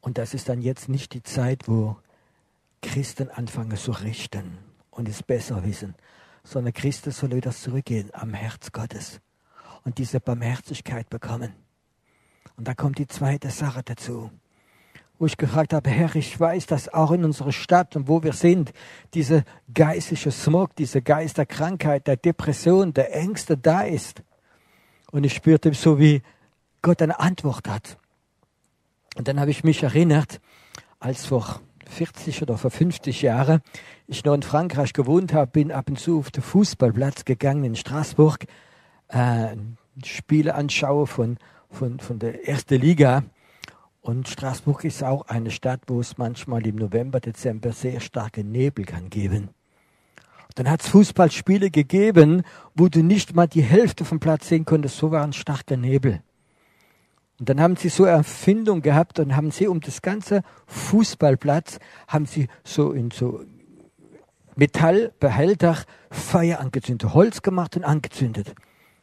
Und 0.00 0.18
das 0.18 0.34
ist 0.34 0.48
dann 0.48 0.62
jetzt 0.62 0.88
nicht 0.88 1.12
die 1.12 1.22
Zeit, 1.22 1.68
wo 1.68 1.96
Christen 2.84 3.30
anfangen 3.30 3.76
zu 3.76 3.92
richten 3.92 4.58
und 4.90 5.08
es 5.08 5.22
besser 5.22 5.64
wissen, 5.64 5.94
sondern 6.44 6.74
Christen 6.74 7.10
sollen 7.10 7.32
wieder 7.32 7.50
zurückgehen 7.50 8.10
am 8.12 8.34
Herz 8.34 8.72
Gottes 8.72 9.20
und 9.84 9.98
diese 9.98 10.20
Barmherzigkeit 10.20 11.08
bekommen. 11.08 11.54
Und 12.56 12.68
da 12.68 12.74
kommt 12.74 12.98
die 12.98 13.06
zweite 13.06 13.50
Sache 13.50 13.82
dazu, 13.82 14.30
wo 15.18 15.26
ich 15.26 15.36
gefragt 15.36 15.72
habe, 15.72 15.88
Herr, 15.88 16.14
ich 16.14 16.38
weiß, 16.38 16.66
dass 16.66 16.92
auch 16.92 17.10
in 17.10 17.24
unserer 17.24 17.52
Stadt 17.52 17.96
und 17.96 18.06
wo 18.06 18.22
wir 18.22 18.34
sind, 18.34 18.72
diese 19.14 19.44
geistliche 19.72 20.30
Smog, 20.30 20.76
diese 20.76 21.00
Geist 21.00 21.38
der 21.38 21.46
Krankheit, 21.46 22.06
der 22.06 22.16
Depression, 22.16 22.92
der 22.92 23.14
Ängste 23.14 23.56
da 23.56 23.80
ist. 23.82 24.22
Und 25.10 25.24
ich 25.24 25.34
spürte 25.34 25.72
so, 25.72 25.98
wie 25.98 26.22
Gott 26.82 27.00
eine 27.00 27.18
Antwort 27.18 27.66
hat. 27.66 27.96
Und 29.16 29.26
dann 29.26 29.40
habe 29.40 29.50
ich 29.50 29.64
mich 29.64 29.82
erinnert, 29.82 30.40
als 31.00 31.26
vor 31.26 31.60
40 31.88 32.42
oder 32.42 32.58
vor 32.58 32.70
50 32.70 33.22
Jahren 33.22 33.60
ich 34.06 34.24
noch 34.24 34.34
in 34.34 34.42
Frankreich 34.42 34.92
gewohnt 34.92 35.32
habe, 35.32 35.50
bin 35.50 35.72
ab 35.72 35.88
und 35.88 35.98
zu 35.98 36.18
auf 36.18 36.30
den 36.30 36.42
Fußballplatz 36.42 37.24
gegangen 37.24 37.64
in 37.64 37.76
Straßburg, 37.76 38.44
äh, 39.08 39.56
Spiele 40.04 40.54
anschaue 40.54 41.06
von, 41.06 41.38
von, 41.70 42.00
von 42.00 42.18
der 42.18 42.48
ersten 42.48 42.80
Liga. 42.80 43.24
Und 44.00 44.28
Straßburg 44.28 44.84
ist 44.84 45.02
auch 45.02 45.28
eine 45.28 45.50
Stadt, 45.50 45.80
wo 45.86 46.00
es 46.00 46.18
manchmal 46.18 46.66
im 46.66 46.76
November, 46.76 47.20
Dezember 47.20 47.72
sehr 47.72 48.00
starke 48.00 48.44
Nebel 48.44 48.84
kann 48.84 49.08
geben. 49.08 49.48
Dann 50.56 50.70
hat 50.70 50.82
es 50.82 50.88
Fußballspiele 50.88 51.70
gegeben, 51.70 52.42
wo 52.74 52.88
du 52.88 53.02
nicht 53.02 53.34
mal 53.34 53.48
die 53.48 53.62
Hälfte 53.62 54.04
vom 54.04 54.20
Platz 54.20 54.48
sehen 54.48 54.64
konntest, 54.64 54.98
so 54.98 55.10
war 55.10 55.24
ein 55.24 55.32
starker 55.32 55.76
Nebel. 55.76 56.22
Und 57.38 57.48
dann 57.48 57.60
haben 57.60 57.76
sie 57.76 57.88
so 57.88 58.04
eine 58.04 58.12
Erfindung 58.12 58.80
gehabt 58.80 59.18
und 59.18 59.34
haben 59.34 59.50
sie 59.50 59.66
um 59.66 59.80
das 59.80 60.02
ganze 60.02 60.42
Fußballplatz, 60.66 61.78
haben 62.06 62.26
sie 62.26 62.48
so 62.62 62.92
in 62.92 63.10
so 63.10 63.44
Metallbehälter 64.56 65.78
Feuer 66.10 66.60
angezündet, 66.60 67.12
Holz 67.12 67.42
gemacht 67.42 67.76
und 67.76 67.84
angezündet. 67.84 68.54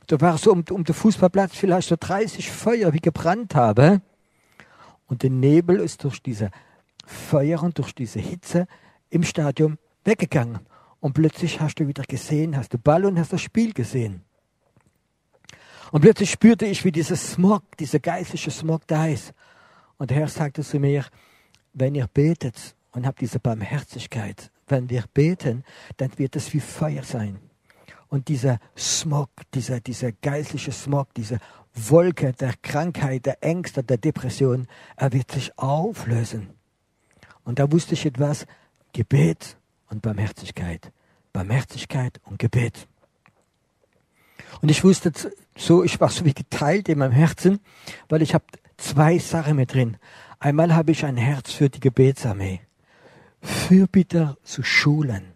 Da 0.07 0.19
war 0.21 0.37
so 0.37 0.51
um, 0.51 0.63
um 0.69 0.83
den 0.83 0.95
Fußballplatz 0.95 1.55
vielleicht 1.55 1.89
so 1.89 1.95
30 1.99 2.49
Feuer, 2.49 2.93
wie 2.93 2.99
gebrannt 2.99 3.55
habe. 3.55 4.01
Und 5.07 5.23
der 5.23 5.29
Nebel 5.29 5.79
ist 5.79 6.05
durch 6.05 6.21
diese 6.21 6.51
Feuer 7.05 7.61
und 7.61 7.77
durch 7.77 7.93
diese 7.93 8.19
Hitze 8.19 8.67
im 9.09 9.23
Stadion 9.23 9.77
weggegangen. 10.05 10.59
Und 11.01 11.13
plötzlich 11.13 11.59
hast 11.59 11.79
du 11.79 11.87
wieder 11.87 12.03
gesehen, 12.03 12.55
hast 12.55 12.73
du 12.73 12.77
Ball 12.77 13.05
und 13.05 13.19
hast 13.19 13.33
das 13.33 13.41
Spiel 13.41 13.73
gesehen. 13.73 14.23
Und 15.91 16.01
plötzlich 16.01 16.31
spürte 16.31 16.65
ich, 16.65 16.85
wie 16.85 16.91
dieser 16.91 17.17
Smog, 17.17 17.63
dieser 17.77 17.99
geistliche 17.99 18.51
Smog 18.51 18.87
da 18.87 19.07
ist. 19.07 19.33
Und 19.97 20.09
der 20.09 20.17
Herr 20.17 20.27
sagte 20.27 20.63
zu 20.63 20.79
mir, 20.79 21.05
wenn 21.73 21.95
ihr 21.95 22.07
betet 22.07 22.75
und 22.91 23.05
habt 23.05 23.21
diese 23.21 23.39
Barmherzigkeit, 23.39 24.51
wenn 24.67 24.89
wir 24.89 25.03
beten, 25.13 25.63
dann 25.97 26.17
wird 26.17 26.35
es 26.35 26.53
wie 26.53 26.61
Feuer 26.61 27.03
sein. 27.03 27.39
Und 28.07 28.27
dieser 28.27 28.59
Smog, 28.77 29.29
dieser, 29.53 29.79
dieser 29.79 30.11
geistliche 30.11 30.71
Smog, 30.71 31.13
diese 31.13 31.39
Wolke 31.73 32.33
der 32.33 32.53
Krankheit, 32.61 33.25
der 33.25 33.43
Ängste, 33.43 33.83
der 33.83 33.97
Depression, 33.97 34.67
er 34.95 35.13
wird 35.13 35.31
sich 35.31 35.57
auflösen. 35.57 36.49
Und 37.43 37.59
da 37.59 37.71
wusste 37.71 37.93
ich 37.93 38.05
etwas, 38.05 38.45
Gebet 38.93 39.57
und 39.89 40.01
Barmherzigkeit. 40.01 40.91
Barmherzigkeit 41.31 42.19
und 42.25 42.39
Gebet. 42.39 42.87
Und 44.61 44.69
ich 44.69 44.83
wusste 44.83 45.11
so, 45.55 45.83
ich 45.83 45.99
war 45.99 46.09
so 46.09 46.25
wie 46.25 46.33
geteilt 46.33 46.89
in 46.89 46.99
meinem 46.99 47.11
Herzen, 47.11 47.59
weil 48.09 48.21
ich 48.21 48.33
habe 48.33 48.45
zwei 48.77 49.17
Sachen 49.19 49.55
mit 49.55 49.73
drin. 49.73 49.97
Einmal 50.39 50.75
habe 50.75 50.91
ich 50.91 51.05
ein 51.05 51.17
Herz 51.17 51.51
für 51.51 51.69
die 51.69 51.79
Gebetsarmee. 51.79 52.61
Fürbitter 53.41 54.37
zu 54.43 54.63
schulen 54.63 55.31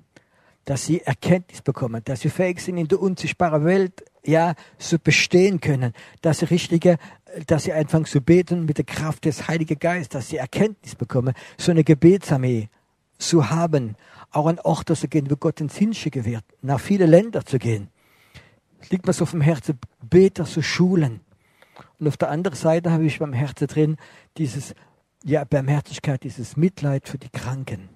dass 0.65 0.85
sie 0.85 1.01
Erkenntnis 1.01 1.61
bekommen, 1.61 2.01
dass 2.03 2.21
sie 2.21 2.29
fähig 2.29 2.59
sind, 2.59 2.77
in 2.77 2.87
der 2.87 2.99
unsichtbaren 2.99 3.63
Welt 3.63 4.03
ja 4.25 4.55
zu 4.79 4.97
bestehen 4.99 5.61
können, 5.61 5.93
dass 6.21 6.39
sie 6.39 6.45
richtige, 6.45 6.97
dass 7.45 7.63
sie 7.63 7.73
anfangen 7.73 8.05
zu 8.05 8.19
beten 8.19 8.65
mit 8.65 8.79
der 8.79 8.85
Kraft 8.85 9.25
des 9.25 9.47
Heiligen 9.47 9.77
Geistes, 9.77 10.09
dass 10.09 10.29
sie 10.29 10.37
Erkenntnis 10.37 10.95
bekommen, 10.95 11.35
so 11.57 11.71
eine 11.71 11.83
Gebetsarmee 11.83 12.69
zu 13.19 13.49
haben, 13.49 13.95
auch 14.31 14.47
an 14.47 14.59
Orte 14.59 14.95
zu 14.95 15.07
gehen, 15.07 15.29
wo 15.29 15.35
Gott 15.35 15.61
ins 15.61 15.77
hinschicken 15.77 16.25
wird, 16.25 16.43
nach 16.61 16.79
viele 16.79 17.05
Länder 17.05 17.45
zu 17.45 17.59
gehen. 17.59 17.89
Liegt 18.89 19.07
mir 19.07 19.13
so 19.13 19.23
auf 19.23 19.31
dem 19.31 19.41
Herzen, 19.41 19.79
Beter 20.01 20.45
zu 20.45 20.61
schulen. 20.61 21.21
Und 21.99 22.07
auf 22.07 22.17
der 22.17 22.29
anderen 22.29 22.57
Seite 22.57 22.91
habe 22.91 23.05
ich 23.05 23.19
beim 23.19 23.33
Herzen 23.33 23.67
drin 23.67 23.97
dieses, 24.37 24.75
ja, 25.23 25.43
Barmherzigkeit, 25.43 26.23
dieses 26.23 26.55
Mitleid 26.55 27.07
für 27.07 27.17
die 27.17 27.29
Kranken. 27.29 27.89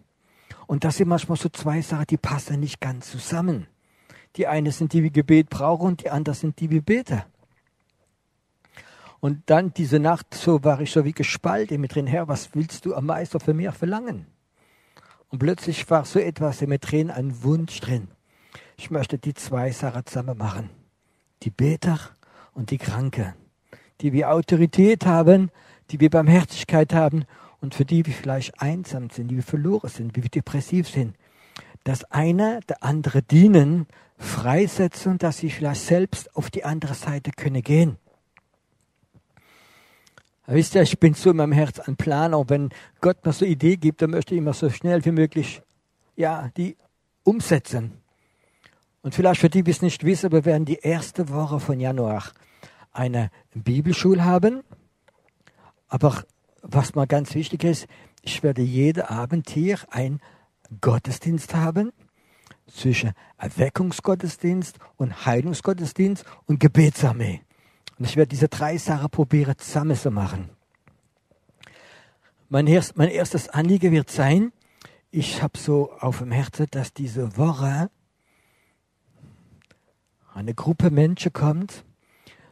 Und 0.67 0.83
das 0.83 0.97
sind 0.97 1.07
manchmal 1.07 1.37
so 1.37 1.49
zwei 1.49 1.81
Sachen, 1.81 2.07
die 2.07 2.17
passen 2.17 2.59
nicht 2.59 2.79
ganz 2.79 3.11
zusammen. 3.11 3.67
Die 4.35 4.47
eine 4.47 4.71
sind 4.71 4.93
die, 4.93 5.03
wie 5.03 5.11
Gebet 5.11 5.49
brauchen 5.49 5.87
und 5.87 6.03
die 6.03 6.09
andere 6.09 6.35
sind 6.35 6.59
die, 6.59 6.69
wie 6.69 6.81
Beter. 6.81 7.25
Und 9.19 9.49
dann 9.49 9.73
diese 9.73 9.99
Nacht, 9.99 10.33
so 10.33 10.63
war 10.63 10.79
ich 10.79 10.91
so 10.91 11.03
wie 11.03 11.11
gespalten 11.11 11.81
mit 11.81 11.95
drin, 11.95 12.07
Herr, 12.07 12.27
was 12.27 12.53
willst 12.53 12.85
du 12.85 12.95
am 12.95 13.07
meisten 13.07 13.39
für 13.39 13.53
mir 13.53 13.71
verlangen? 13.71 14.27
Und 15.29 15.39
plötzlich 15.39 15.89
war 15.89 16.05
so 16.05 16.19
etwas 16.19 16.61
in 16.61 16.69
mir 16.69 16.79
drin, 16.79 17.11
ein 17.11 17.43
Wunsch 17.43 17.79
drin. 17.81 18.07
Ich 18.77 18.89
möchte 18.91 19.17
die 19.17 19.33
zwei 19.33 19.71
Sachen 19.71 20.05
zusammen 20.05 20.37
machen. 20.37 20.69
Die 21.43 21.49
Beter 21.49 21.99
und 22.53 22.71
die 22.71 22.77
Kranke. 22.77 23.35
Die 24.01 24.13
wir 24.13 24.31
Autorität 24.31 25.05
haben, 25.05 25.51
die 25.91 25.99
wir 25.99 26.09
Barmherzigkeit 26.09 26.93
haben 26.93 27.25
und 27.61 27.75
für 27.75 27.85
die, 27.85 28.03
die 28.03 28.13
vielleicht 28.13 28.61
einsam 28.61 29.09
sind, 29.09 29.29
die 29.29 29.35
wir 29.35 29.43
verloren 29.43 29.89
sind, 29.89 30.15
die 30.15 30.23
wir 30.23 30.29
depressiv 30.29 30.89
sind, 30.89 31.15
dass 31.83 32.03
einer 32.05 32.59
der 32.61 32.83
andere 32.83 33.21
dienen, 33.21 33.87
freisetzen 34.17 35.17
dass 35.17 35.37
sie 35.37 35.49
vielleicht 35.49 35.81
selbst 35.81 36.35
auf 36.35 36.49
die 36.49 36.65
andere 36.65 36.93
Seite 36.93 37.31
können 37.31 37.61
gehen. 37.61 37.97
Wisst 40.45 40.75
ihr, 40.75 40.81
ich 40.81 40.99
bin 40.99 41.13
so 41.13 41.29
in 41.29 41.37
meinem 41.37 41.51
Herz 41.51 41.79
ein 41.79 41.95
Planer. 41.95 42.49
Wenn 42.49 42.69
Gott 43.01 43.23
mir 43.23 43.33
so 43.33 43.45
eine 43.45 43.53
Idee 43.53 43.77
gibt, 43.77 44.01
dann 44.01 44.09
möchte 44.09 44.33
ich 44.33 44.39
immer 44.39 44.53
so 44.53 44.69
schnell 44.69 45.05
wie 45.05 45.11
möglich, 45.11 45.61
ja, 46.15 46.49
die 46.57 46.75
umsetzen. 47.23 48.01
Und 49.01 49.15
vielleicht 49.15 49.41
für 49.41 49.49
die, 49.49 49.63
die 49.63 49.71
es 49.71 49.81
nicht 49.81 50.03
wissen, 50.03 50.31
wir 50.31 50.45
werden 50.45 50.65
die 50.65 50.79
erste 50.79 51.29
Woche 51.29 51.59
von 51.59 51.79
Januar 51.79 52.23
eine 52.91 53.31
Bibelschule 53.53 54.23
haben. 54.23 54.63
Aber 55.87 56.23
was 56.61 56.95
mal 56.95 57.07
ganz 57.07 57.33
wichtig 57.33 57.63
ist, 57.63 57.87
ich 58.21 58.43
werde 58.43 58.61
jeden 58.61 59.03
Abend 59.03 59.49
hier 59.49 59.79
ein 59.89 60.19
Gottesdienst 60.81 61.55
haben 61.55 61.91
zwischen 62.67 63.13
Erweckungsgottesdienst 63.37 64.77
und 64.97 65.25
Heilungsgottesdienst 65.25 66.25
und 66.45 66.59
Gebetsarmee. 66.59 67.41
Und 67.97 68.05
ich 68.05 68.15
werde 68.17 68.29
diese 68.29 68.49
drei 68.49 68.77
Sachen 68.77 69.09
probieren 69.09 69.57
zusammen 69.57 69.95
zu 69.95 70.11
machen. 70.11 70.49
Mein 72.49 72.67
erstes 72.67 73.49
Anliegen 73.49 73.91
wird 73.91 74.11
sein, 74.11 74.51
ich 75.11 75.41
habe 75.41 75.57
so 75.57 75.91
auf 75.93 76.19
dem 76.19 76.31
Herzen, 76.31 76.67
dass 76.71 76.93
diese 76.93 77.37
Woche 77.37 77.89
eine 80.39 80.53
Gruppe 80.53 80.89
Menschen 80.89 81.33
kommt, 81.33 81.83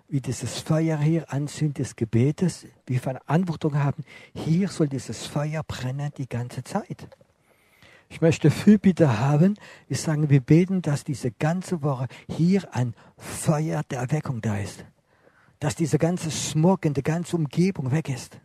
wie 0.09 0.19
dieses 0.19 0.59
Feuer 0.59 0.97
hier 0.97 1.31
anzündet 1.31 1.79
des 1.79 1.95
Gebetes, 1.95 2.67
wie 2.85 2.97
Verantwortung 2.97 3.81
haben, 3.81 4.03
hier 4.33 4.67
soll 4.67 4.89
dieses 4.89 5.25
Feuer 5.25 5.63
brennen 5.63 6.11
die 6.17 6.27
ganze 6.27 6.65
Zeit. 6.65 7.07
Ich 8.09 8.19
möchte 8.19 8.51
Fürbitte 8.51 9.19
haben. 9.19 9.55
Wir 9.87 9.97
sagen, 9.97 10.29
wir 10.29 10.41
beten, 10.41 10.81
dass 10.81 11.05
diese 11.05 11.31
ganze 11.31 11.81
Woche 11.81 12.07
hier 12.29 12.73
ein 12.73 12.93
Feuer 13.17 13.83
der 13.89 13.99
Erweckung 13.99 14.41
da 14.41 14.57
ist. 14.57 14.85
Dass 15.59 15.75
diese 15.75 15.97
ganze 15.97 16.29
Smog 16.29 16.85
in 16.85 16.93
der 16.93 17.03
ganzen 17.03 17.37
Umgebung 17.37 17.91
weg 17.91 18.09
ist. 18.09 18.39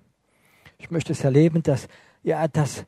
Ich 0.79 0.91
möchte 0.91 1.13
es 1.13 1.23
erleben, 1.23 1.63
dass, 1.63 1.89
ja, 2.23 2.47
dass 2.47 2.85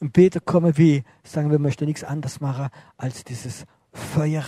Beter 0.00 0.40
kommen, 0.40 0.76
wie, 0.78 1.04
sagen 1.22 1.50
wir, 1.50 1.60
möchten 1.60 1.84
nichts 1.84 2.04
anderes 2.04 2.40
machen, 2.40 2.70
als 2.96 3.24
dieses 3.24 3.66
Feuer 3.92 4.44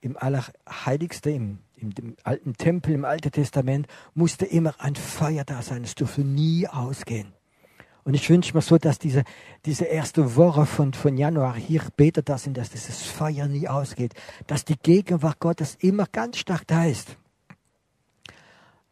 im 0.00 0.16
Allerheiligsten, 0.16 1.32
im, 1.34 1.58
im, 1.76 1.92
im, 1.98 2.16
alten 2.24 2.54
Tempel, 2.54 2.94
im 2.94 3.04
Alten 3.04 3.30
Testament, 3.30 3.86
musste 4.14 4.46
immer 4.46 4.74
ein 4.78 4.96
Feuer 4.96 5.44
da 5.44 5.62
sein. 5.62 5.84
Es 5.84 5.94
durfte 5.94 6.22
nie 6.22 6.66
ausgehen. 6.66 7.32
Und 8.04 8.14
ich 8.14 8.28
wünsche 8.30 8.54
mir 8.54 8.62
so, 8.62 8.78
dass 8.78 8.98
diese, 8.98 9.24
diese 9.66 9.84
erste 9.84 10.36
Woche 10.36 10.64
von, 10.66 10.94
von 10.94 11.16
Januar 11.16 11.54
hier 11.54 11.82
betet 11.96 12.28
das 12.28 12.44
sind, 12.44 12.56
dass 12.56 12.70
dieses 12.70 13.02
Feuer 13.02 13.46
nie 13.46 13.68
ausgeht, 13.68 14.14
dass 14.46 14.64
die 14.64 14.78
Gegenwart 14.78 15.38
Gottes 15.38 15.76
immer 15.80 16.06
ganz 16.10 16.38
stark 16.38 16.66
da 16.66 16.86
ist. 16.86 17.16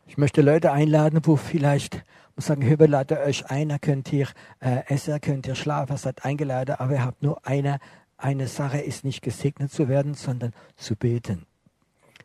Ich 0.07 0.19
möchte 0.19 0.43
Leute 0.43 0.73
einladen, 0.73 1.21
wo 1.25 1.37
vielleicht 1.37 2.05
muss 2.38 2.47
sagen, 2.47 2.62
Hüber 2.62 2.87
lade 2.87 3.19
euch 3.19 3.50
ein, 3.50 3.71
ihr 3.71 3.81
könnt 3.81 4.09
hier 4.09 4.29
äh, 4.61 4.83
essen, 4.87 5.21
könnt 5.21 5.49
ihr 5.49 5.57
schlafen, 5.57 5.97
seid 5.97 6.25
eingeladen, 6.25 6.77
aber 6.79 6.93
ihr 6.93 7.05
habt 7.05 7.21
nur 7.21 7.45
eine, 7.45 7.81
eine 8.19 8.49
Sache, 8.49 8.79
ist 8.79 9.05
nicht 9.05 9.23
gesegnet 9.23 9.73
zu 9.73 9.89
werden, 9.89 10.15
sondern 10.15 10.53
zu 10.77 10.97
beten. 10.97 11.47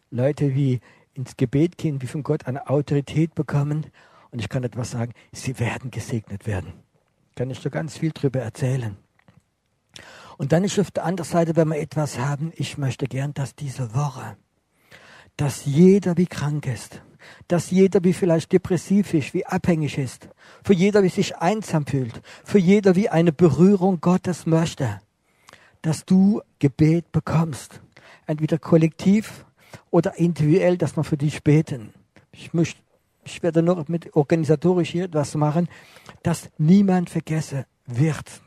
Leute, 0.09 0.53
wie 0.53 0.81
ins 1.13 1.37
Gebet 1.37 1.77
gehen, 1.77 2.01
wie 2.01 2.07
von 2.07 2.23
Gott 2.23 2.47
eine 2.47 2.69
Autorität 2.69 3.35
bekommen 3.35 3.85
und 4.31 4.39
ich 4.39 4.49
kann 4.49 4.63
etwas 4.63 4.91
sagen, 4.91 5.13
sie 5.31 5.59
werden 5.59 5.91
gesegnet 5.91 6.47
werden. 6.47 6.73
Kann 7.35 7.51
ich 7.51 7.59
so 7.59 7.69
ganz 7.69 7.97
viel 7.97 8.11
drüber 8.11 8.39
erzählen. 8.39 8.97
Und 10.37 10.51
dann 10.51 10.63
ist 10.63 10.79
auf 10.79 10.89
der 10.89 11.05
anderen 11.05 11.29
Seite, 11.29 11.55
wenn 11.55 11.67
wir 11.67 11.77
etwas 11.79 12.17
haben, 12.17 12.51
ich 12.55 12.79
möchte 12.79 13.05
gern, 13.05 13.35
dass 13.35 13.55
diese 13.55 13.93
Woche, 13.93 14.35
dass 15.37 15.65
jeder 15.65 16.17
wie 16.17 16.25
krank 16.25 16.65
ist, 16.65 17.01
dass 17.47 17.69
jeder 17.69 18.03
wie 18.03 18.13
vielleicht 18.13 18.51
depressiv 18.51 19.13
ist, 19.13 19.33
wie 19.35 19.45
abhängig 19.45 19.99
ist, 19.99 20.27
für 20.63 20.73
jeder 20.73 21.03
wie 21.03 21.09
sich 21.09 21.37
einsam 21.37 21.85
fühlt, 21.85 22.21
für 22.43 22.57
jeder 22.57 22.95
wie 22.95 23.09
eine 23.09 23.31
Berührung 23.31 24.01
Gottes 24.01 24.47
möchte, 24.47 24.99
dass 25.83 26.05
du 26.05 26.41
Gebet 26.57 27.11
bekommst, 27.11 27.81
entweder 28.25 28.57
kollektiv 28.57 29.45
oder 29.91 30.17
individuell, 30.17 30.77
dass 30.77 30.97
wir 30.97 31.03
für 31.03 31.17
dich 31.17 31.43
beten. 31.43 31.93
Ich 32.31 32.53
möchte 32.53 32.81
ich 33.25 33.41
werde 33.41 33.63
noch 33.63 33.87
mit 33.87 34.15
organisatorisch 34.15 34.89
hier 34.89 35.05
etwas 35.05 35.35
machen, 35.35 35.69
dass 36.23 36.49
niemand 36.57 37.09
vergessen 37.09 37.65
wird. 37.85 38.41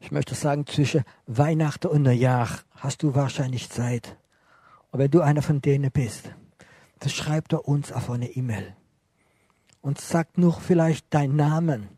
Ich 0.00 0.10
möchte 0.10 0.34
sagen, 0.34 0.66
zwischen 0.66 1.04
Weihnachten 1.26 1.86
und 1.86 2.02
Neujahr 2.02 2.48
hast 2.76 3.02
du 3.02 3.14
wahrscheinlich 3.14 3.70
Zeit. 3.70 4.16
Und 4.90 4.98
wenn 4.98 5.10
du 5.10 5.20
einer 5.20 5.42
von 5.42 5.62
denen 5.62 5.90
bist, 5.90 6.30
dann 6.98 7.10
schreibt 7.10 7.52
er 7.52 7.66
uns 7.66 7.92
auf 7.92 8.10
eine 8.10 8.28
E-Mail 8.30 8.74
und 9.80 10.00
sagt 10.00 10.38
nur 10.38 10.60
vielleicht 10.60 11.12
deinen 11.14 11.36
Namen, 11.36 11.88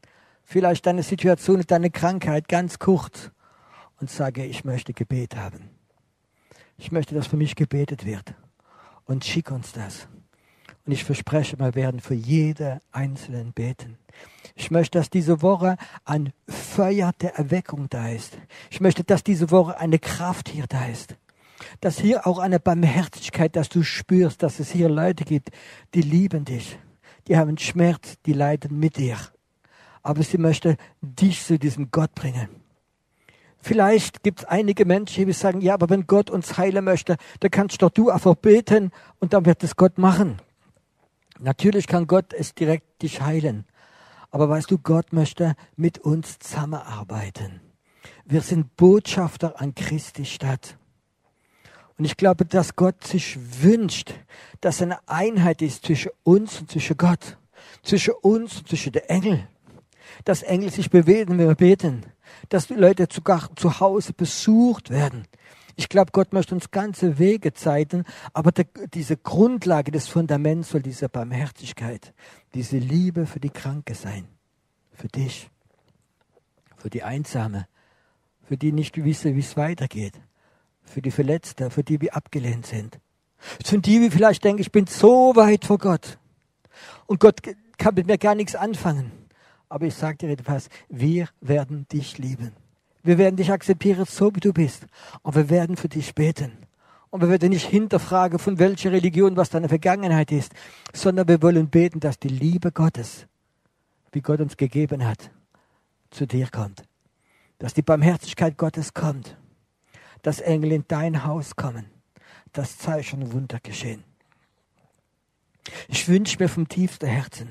vielleicht 0.44 0.86
deine 0.86 1.02
Situation, 1.02 1.64
deine 1.66 1.90
Krankheit 1.90 2.48
ganz 2.48 2.78
kurz 2.78 3.30
und 4.00 4.10
sage, 4.10 4.44
ich 4.44 4.64
möchte 4.64 4.92
Gebet 4.92 5.36
haben. 5.36 5.70
Ich 6.76 6.92
möchte, 6.92 7.14
dass 7.14 7.26
für 7.26 7.36
mich 7.36 7.54
gebetet 7.56 8.04
wird. 8.04 8.34
Und 9.04 9.24
schick 9.24 9.50
uns 9.50 9.72
das. 9.72 10.08
Und 10.86 10.92
ich 10.92 11.04
verspreche, 11.04 11.58
wir 11.58 11.74
werden 11.74 12.00
für 12.00 12.14
jede 12.14 12.80
Einzelnen 12.92 13.52
beten. 13.52 13.98
Ich 14.54 14.70
möchte, 14.70 14.98
dass 14.98 15.10
diese 15.10 15.42
Woche 15.42 15.76
ein 16.04 16.32
Feuer 16.48 17.12
der 17.20 17.36
Erweckung 17.36 17.88
da 17.88 18.08
ist. 18.08 18.38
Ich 18.70 18.80
möchte, 18.80 19.04
dass 19.04 19.24
diese 19.24 19.50
Woche 19.50 19.78
eine 19.78 19.98
Kraft 19.98 20.48
hier 20.48 20.66
da 20.66 20.86
ist. 20.86 21.16
Dass 21.80 21.98
hier 21.98 22.26
auch 22.26 22.38
eine 22.38 22.60
Barmherzigkeit, 22.60 23.56
dass 23.56 23.68
du 23.68 23.82
spürst, 23.82 24.42
dass 24.42 24.60
es 24.60 24.70
hier 24.70 24.88
Leute 24.88 25.24
gibt, 25.24 25.50
die 25.94 26.02
lieben 26.02 26.44
dich. 26.44 26.78
Die 27.28 27.36
haben 27.38 27.56
Schmerz, 27.56 28.16
die 28.26 28.34
leiden 28.34 28.78
mit 28.78 28.98
dir. 28.98 29.16
Aber 30.02 30.22
sie 30.22 30.38
möchte 30.38 30.76
dich 31.00 31.42
zu 31.42 31.58
diesem 31.58 31.90
Gott 31.90 32.14
bringen. 32.14 32.63
Vielleicht 33.64 34.22
gibt 34.22 34.40
es 34.40 34.44
einige 34.44 34.84
Menschen, 34.84 35.24
die 35.24 35.32
sagen, 35.32 35.62
ja, 35.62 35.72
aber 35.72 35.88
wenn 35.88 36.06
Gott 36.06 36.28
uns 36.28 36.58
heilen 36.58 36.84
möchte, 36.84 37.16
dann 37.40 37.50
kannst 37.50 37.80
doch 37.80 37.88
du 37.88 38.10
einfach 38.10 38.34
beten 38.34 38.90
und 39.20 39.32
dann 39.32 39.46
wird 39.46 39.64
es 39.64 39.74
Gott 39.74 39.96
machen. 39.96 40.36
Natürlich 41.38 41.86
kann 41.86 42.06
Gott 42.06 42.34
es 42.34 42.54
direkt 42.54 43.00
dich 43.00 43.22
heilen. 43.22 43.64
Aber 44.30 44.50
weißt 44.50 44.70
du, 44.70 44.76
Gott 44.76 45.14
möchte 45.14 45.54
mit 45.76 45.96
uns 45.96 46.38
zusammenarbeiten. 46.40 47.62
Wir 48.26 48.42
sind 48.42 48.76
Botschafter 48.76 49.58
an 49.58 49.74
Christi 49.74 50.26
Stadt. 50.26 50.76
Und 51.96 52.04
ich 52.04 52.18
glaube, 52.18 52.44
dass 52.44 52.76
Gott 52.76 53.02
sich 53.02 53.38
wünscht, 53.62 54.12
dass 54.60 54.82
eine 54.82 54.98
Einheit 55.08 55.62
ist 55.62 55.86
zwischen 55.86 56.10
uns 56.22 56.60
und 56.60 56.70
zwischen 56.70 56.98
Gott, 56.98 57.38
zwischen 57.82 58.12
uns 58.20 58.58
und 58.58 58.68
zwischen 58.68 58.92
den 58.92 59.04
Engeln. 59.04 59.48
Dass 60.24 60.42
Engel 60.42 60.70
sich 60.70 60.90
bewegen, 60.90 61.38
wenn 61.38 61.48
wir 61.48 61.54
beten. 61.54 62.04
Dass 62.48 62.66
die 62.66 62.74
Leute 62.74 63.08
sogar 63.10 63.54
zu 63.56 63.80
Hause 63.80 64.12
besucht 64.12 64.90
werden. 64.90 65.26
Ich 65.76 65.88
glaube, 65.88 66.12
Gott 66.12 66.32
möchte 66.32 66.54
uns 66.54 66.70
ganze 66.70 67.18
Wege 67.18 67.52
zeigen, 67.52 68.04
aber 68.32 68.52
der, 68.52 68.66
diese 68.92 69.16
Grundlage, 69.16 69.90
das 69.90 70.06
Fundament 70.06 70.66
soll 70.66 70.82
diese 70.82 71.08
Barmherzigkeit, 71.08 72.14
diese 72.54 72.78
Liebe 72.78 73.26
für 73.26 73.40
die 73.40 73.50
Kranke 73.50 73.94
sein, 73.94 74.28
für 74.92 75.08
dich, 75.08 75.50
für 76.76 76.90
die 76.90 77.02
Einsame, 77.02 77.66
für 78.44 78.56
die 78.56 78.70
nicht 78.70 79.02
wissen, 79.02 79.34
wie 79.34 79.40
es 79.40 79.56
weitergeht, 79.56 80.14
für 80.84 81.02
die 81.02 81.10
Verletzten, 81.10 81.70
für 81.70 81.82
die, 81.82 82.00
wir 82.00 82.14
abgelehnt 82.14 82.66
sind. 82.66 83.00
Für 83.64 83.78
die, 83.78 84.00
wie 84.00 84.10
vielleicht 84.10 84.44
denken, 84.44 84.62
ich 84.62 84.70
bin 84.70 84.86
so 84.86 85.34
weit 85.34 85.64
vor 85.64 85.78
Gott 85.78 86.18
und 87.06 87.20
Gott 87.20 87.40
kann 87.78 87.94
mit 87.94 88.06
mir 88.06 88.18
gar 88.18 88.34
nichts 88.34 88.54
anfangen. 88.54 89.10
Aber 89.68 89.86
ich 89.86 89.94
sage 89.94 90.18
dir 90.18 90.30
etwas, 90.30 90.68
wir 90.88 91.28
werden 91.40 91.86
dich 91.88 92.18
lieben. 92.18 92.52
Wir 93.02 93.18
werden 93.18 93.36
dich 93.36 93.52
akzeptieren, 93.52 94.04
so 94.06 94.34
wie 94.34 94.40
du 94.40 94.52
bist. 94.52 94.86
Und 95.22 95.34
wir 95.34 95.50
werden 95.50 95.76
für 95.76 95.88
dich 95.88 96.14
beten. 96.14 96.52
Und 97.10 97.20
wir 97.20 97.28
werden 97.28 97.50
nicht 97.50 97.66
hinterfragen, 97.66 98.38
von 98.38 98.58
welcher 98.58 98.92
Religion, 98.92 99.36
was 99.36 99.50
deine 99.50 99.68
Vergangenheit 99.68 100.32
ist, 100.32 100.52
sondern 100.92 101.28
wir 101.28 101.42
wollen 101.42 101.68
beten, 101.68 102.00
dass 102.00 102.18
die 102.18 102.28
Liebe 102.28 102.72
Gottes, 102.72 103.26
wie 104.12 104.20
Gott 104.20 104.40
uns 104.40 104.56
gegeben 104.56 105.06
hat, 105.06 105.30
zu 106.10 106.26
dir 106.26 106.48
kommt. 106.50 106.82
Dass 107.58 107.74
die 107.74 107.82
Barmherzigkeit 107.82 108.56
Gottes 108.56 108.94
kommt. 108.94 109.36
Dass 110.22 110.40
Engel 110.40 110.72
in 110.72 110.84
dein 110.88 111.24
Haus 111.24 111.56
kommen. 111.56 111.86
Dass 112.52 112.78
Zeichen 112.78 113.22
und 113.22 113.32
Wunder 113.32 113.60
geschehen. 113.60 114.02
Ich 115.88 116.08
wünsche 116.08 116.38
mir 116.38 116.48
vom 116.48 116.68
tiefsten 116.68 117.06
Herzen, 117.06 117.48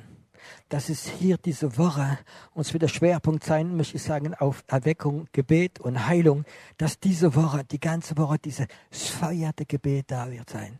dass 0.73 0.89
es 0.89 1.07
hier 1.07 1.37
diese 1.37 1.77
Woche 1.77 2.17
uns 2.55 2.73
wieder 2.73 2.87
Schwerpunkt 2.87 3.43
sein, 3.43 3.77
möchte 3.77 3.97
ich 3.97 4.01
sagen, 4.01 4.33
auf 4.33 4.63
Erweckung, 4.65 5.27
Gebet 5.31 5.79
und 5.79 6.07
Heilung, 6.07 6.45
dass 6.79 6.99
diese 6.99 7.35
Woche, 7.35 7.63
die 7.63 7.79
ganze 7.79 8.17
Woche, 8.17 8.39
diese 8.39 8.65
Feuer 8.89 9.53
der 9.53 9.67
Gebet 9.67 10.05
da 10.07 10.31
wird 10.31 10.49
sein. 10.49 10.79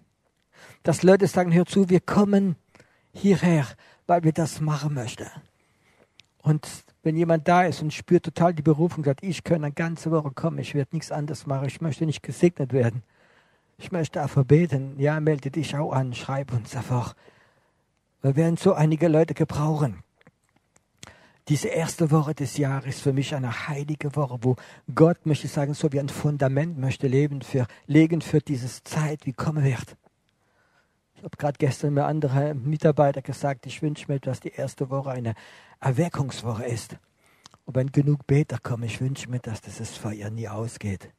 Dass 0.82 1.04
Leute 1.04 1.28
sagen, 1.28 1.54
hör 1.54 1.68
zu, 1.68 1.90
wir 1.90 2.00
kommen 2.00 2.56
hierher, 3.12 3.68
weil 4.08 4.24
wir 4.24 4.32
das 4.32 4.62
machen 4.62 4.96
möchten. 4.96 5.28
Und 6.40 6.68
wenn 7.04 7.16
jemand 7.16 7.48
da 7.48 7.62
ist 7.66 7.84
und 7.84 7.94
spürt 7.94 8.26
total 8.26 8.56
die 8.56 8.64
Berufung, 8.64 9.04
sagt, 9.04 9.24
ich 9.24 9.44
kann 9.44 9.64
eine 9.64 9.74
ganze 9.74 10.10
Woche 10.10 10.32
kommen, 10.32 10.58
ich 10.58 10.74
werde 10.74 10.96
nichts 10.96 11.12
anderes 11.12 11.46
machen, 11.46 11.68
ich 11.68 11.82
möchte 11.82 12.08
nicht 12.08 12.24
gesegnet 12.24 12.74
werden. 12.74 13.04
Ich 13.78 13.92
möchte 13.92 14.24
einfach 14.24 14.44
beten. 14.44 15.00
Ja, 15.00 15.20
melde 15.20 15.52
dich 15.52 15.76
auch 15.76 15.92
an, 15.92 16.16
schreib 16.16 16.52
uns 16.52 16.76
einfach. 16.76 17.14
Wir 18.24 18.38
werden 18.38 18.56
so 18.56 18.74
einige 18.74 19.10
Leute 19.10 19.34
gebrauchen. 19.34 20.02
Diese 21.50 21.68
erste 21.68 22.10
Woche 22.10 22.34
des 22.34 22.56
Jahres 22.56 22.96
ist 22.96 23.02
für 23.02 23.12
mich 23.12 23.36
eine 23.36 23.68
heilige 23.68 24.16
Woche, 24.16 24.40
wo 24.42 24.56
Gott, 24.96 25.26
möchte 25.26 25.48
ich 25.48 25.52
sagen, 25.52 25.74
so 25.74 25.92
wie 25.92 26.00
ein 26.00 26.08
Fundament 26.08 26.78
möchte 26.78 27.08
leben 27.08 27.42
für, 27.42 27.68
legen 27.86 28.22
für 28.22 28.40
diese 28.40 28.82
Zeit, 28.86 29.26
wie 29.26 29.34
kommen 29.34 29.66
wird. 29.66 29.98
Ich 31.16 31.24
habe 31.24 31.36
gerade 31.36 31.58
gestern 31.58 31.96
mir 31.96 32.06
andere 32.06 32.54
Mitarbeiter 32.54 33.22
gesagt, 33.22 33.66
ich 33.66 33.82
wünsche 33.82 34.10
mir, 34.10 34.22
dass 34.22 34.40
die 34.40 34.54
erste 34.54 34.90
Woche 34.90 35.12
eine 35.12 35.34
Erweckungswoche 35.82 36.64
ist. 36.64 36.96
Und 37.66 37.76
wenn 37.76 37.92
genug 37.92 38.26
Beter 38.26 38.58
kommen, 38.58 38.84
ich 38.84 39.02
wünsche 39.02 39.30
mir, 39.30 39.40
dass 39.40 39.60
das 39.60 39.98
Feuer 39.98 40.30
nie 40.30 40.48
ausgeht. 40.48 41.12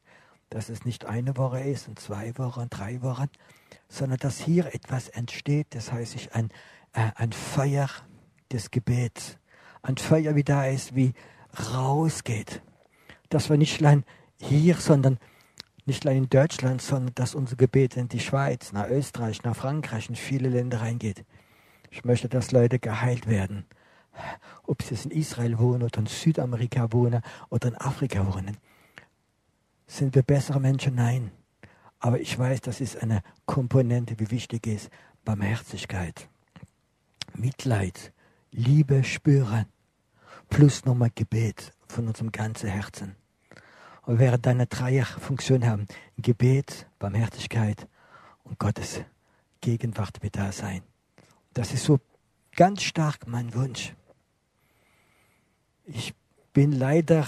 Dass 0.49 0.69
es 0.69 0.85
nicht 0.85 1.05
eine 1.05 1.37
Woche 1.37 1.59
ist 1.59 1.87
und 1.87 1.99
zwei 1.99 2.35
Wochen 2.39 2.67
drei 2.71 3.03
Wochen, 3.03 3.29
sondern 3.89 4.17
dass 4.17 4.39
hier 4.39 4.73
etwas 4.73 5.09
entsteht, 5.09 5.67
das 5.69 5.91
heißt, 5.91 6.15
ich 6.15 6.33
ein 6.33 6.49
ein 6.95 7.31
Feuer 7.31 7.89
des 8.51 8.71
Gebets. 8.71 9.37
Ein 9.81 9.97
Feuer, 9.97 10.35
wie 10.35 10.43
da 10.43 10.65
ist, 10.65 10.95
wie 10.95 11.13
rausgeht. 11.73 12.61
Dass 13.29 13.49
wir 13.49 13.57
nicht 13.57 13.81
allein 13.81 14.03
hier, 14.39 14.75
sondern 14.75 15.19
nicht 15.85 16.05
allein 16.05 16.23
in 16.23 16.29
Deutschland, 16.29 16.81
sondern 16.81 17.13
dass 17.15 17.35
unser 17.35 17.55
Gebet 17.55 17.95
in 17.97 18.07
die 18.07 18.19
Schweiz, 18.19 18.71
nach 18.71 18.89
Österreich, 18.89 19.43
nach 19.43 19.55
Frankreich, 19.55 20.09
in 20.09 20.15
viele 20.15 20.49
Länder 20.49 20.81
reingeht. 20.81 21.25
Ich 21.91 22.03
möchte, 22.03 22.27
dass 22.29 22.51
Leute 22.51 22.79
geheilt 22.79 23.27
werden. 23.27 23.65
ob 24.63 24.81
sie 24.81 24.95
jetzt 24.95 25.05
in 25.05 25.11
Israel 25.11 25.59
wohnen 25.59 25.83
oder 25.83 25.99
in 25.99 26.05
Südamerika 26.05 26.91
wohnen 26.91 27.21
oder 27.49 27.69
in 27.69 27.75
Afrika 27.75 28.33
wohnen. 28.33 28.57
Sind 29.87 30.15
wir 30.15 30.23
bessere 30.23 30.59
Menschen? 30.59 30.95
Nein. 30.95 31.31
Aber 31.99 32.19
ich 32.19 32.37
weiß, 32.37 32.61
das 32.61 32.81
ist 32.81 33.01
eine 33.01 33.21
Komponente, 33.45 34.19
wie 34.19 34.31
wichtig 34.31 34.67
ist 34.67 34.89
Barmherzigkeit, 35.23 36.29
Mitleid, 37.37 38.13
Liebe 38.51 39.03
spüren, 39.03 39.65
plus 40.49 40.85
nochmal 40.85 41.11
Gebet 41.13 41.73
von 41.87 42.07
unserem 42.07 42.31
ganzen 42.31 42.69
Herzen. 42.69 43.15
Und 44.03 44.19
während 44.19 44.45
deine 44.45 44.67
drei 44.67 45.03
Funktionen 45.03 45.67
haben, 45.67 45.87
Gebet, 46.17 46.87
Barmherzigkeit 46.99 47.87
und 48.43 48.59
Gottes 48.59 49.01
Gegenwart 49.61 50.21
mit 50.21 50.35
da 50.35 50.51
sein. 50.51 50.83
Das 51.53 51.73
ist 51.73 51.85
so 51.85 51.99
ganz 52.55 52.83
stark 52.83 53.27
mein 53.27 53.53
Wunsch. 53.53 53.93
Ich 55.85 56.13
bin 56.53 56.71
leider 56.71 57.25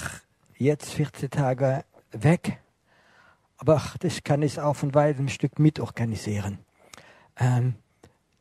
jetzt 0.57 0.91
14 0.91 1.29
Tage 1.29 1.83
weg, 2.11 2.59
aber 3.57 3.81
das 3.99 4.23
kann 4.23 4.41
ich 4.41 4.59
auch 4.59 4.75
von 4.75 4.93
weitem 4.93 5.29
Stück 5.29 5.59
mit 5.59 5.79
organisieren. 5.79 6.59
Ähm, 7.37 7.75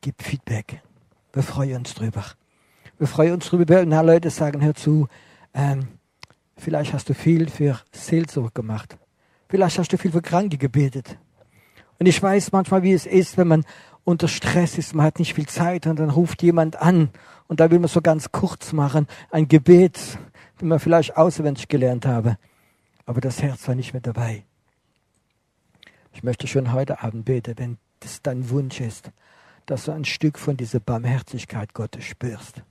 gib 0.01 0.23
Feedback. 0.23 0.83
Wir 1.37 1.43
freuen 1.43 1.77
uns 1.77 1.93
drüber. 1.93 2.25
Wir 2.99 3.07
freuen 3.07 3.35
uns 3.35 3.51
drüber, 3.51 3.69
wenn 3.69 3.91
Leute 3.91 4.31
sagen, 4.31 4.65
hör 4.65 4.75
zu, 4.75 5.07
ähm, 5.53 5.87
vielleicht 6.57 6.95
hast 6.95 7.11
du 7.11 7.15
viel 7.15 7.51
für 7.51 7.79
Seelsorge 7.93 8.53
gemacht. 8.55 8.97
Vielleicht 9.51 9.79
hast 9.79 9.93
du 9.93 9.99
viel 9.99 10.13
für 10.13 10.23
Kranke 10.23 10.57
gebetet. 10.57 11.19
Und 11.99 12.07
ich 12.07 12.23
weiß 12.23 12.53
manchmal, 12.53 12.83
wie 12.85 12.95
es 12.95 13.05
ist, 13.05 13.37
wenn 13.37 13.49
man 13.49 13.67
unter 14.03 14.29
Stress 14.29 14.79
ist, 14.79 14.95
man 14.95 15.05
hat 15.05 15.19
nicht 15.19 15.35
viel 15.35 15.45
Zeit 15.45 15.87
und 15.87 15.99
dann 15.99 16.09
ruft 16.09 16.43
jemand 16.43 16.81
an 16.81 17.11
und 17.49 17.61
da 17.61 17.71
will 17.71 17.81
man 17.81 17.89
so 17.89 18.01
ganz 18.01 18.33
kurz 18.33 18.73
machen, 18.73 19.07
ein 19.31 19.47
Gebet, 19.47 20.19
den 20.63 20.69
man 20.69 20.81
vielleicht 20.81 21.19
auswendig 21.19 21.69
gelernt 21.69 22.07
habe. 22.07 22.39
Aber 23.05 23.21
das 23.21 23.43
Herz 23.43 23.69
war 23.69 23.75
nicht 23.75 23.93
mehr 23.93 24.01
dabei. 24.01 24.47
Ich 26.15 26.23
möchte 26.23 26.47
schon 26.47 26.73
heute 26.73 27.03
Abend 27.03 27.27
beten, 27.27 27.53
wenn 27.59 27.77
das 28.01 28.23
dein 28.23 28.49
Wunsch 28.49 28.81
ist, 28.81 29.11
dass 29.67 29.85
du 29.85 29.93
ein 29.93 30.05
Stück 30.05 30.39
von 30.39 30.57
dieser 30.57 30.81
Barmherzigkeit 30.81 31.75
Gottes 31.75 32.05
spürst. 32.05 32.63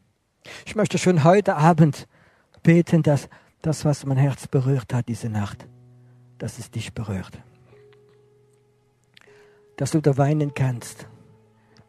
Ich 0.66 0.76
möchte 0.76 0.98
schon 0.98 1.24
heute 1.24 1.56
Abend 1.56 2.08
beten, 2.64 3.04
dass 3.04 3.30
das, 3.62 3.86
was 3.86 4.06
mein 4.06 4.18
Herz 4.18 4.48
berührt 4.48 4.94
hat 4.94 5.08
diese 5.08 5.30
Nacht, 5.30 5.68
dass 6.38 6.60
es 6.60 6.72
dich 6.72 6.94
berührt 6.94 7.40
dass 9.78 9.92
du 9.92 10.02
da 10.02 10.18
weinen 10.18 10.54
kannst 10.54 11.08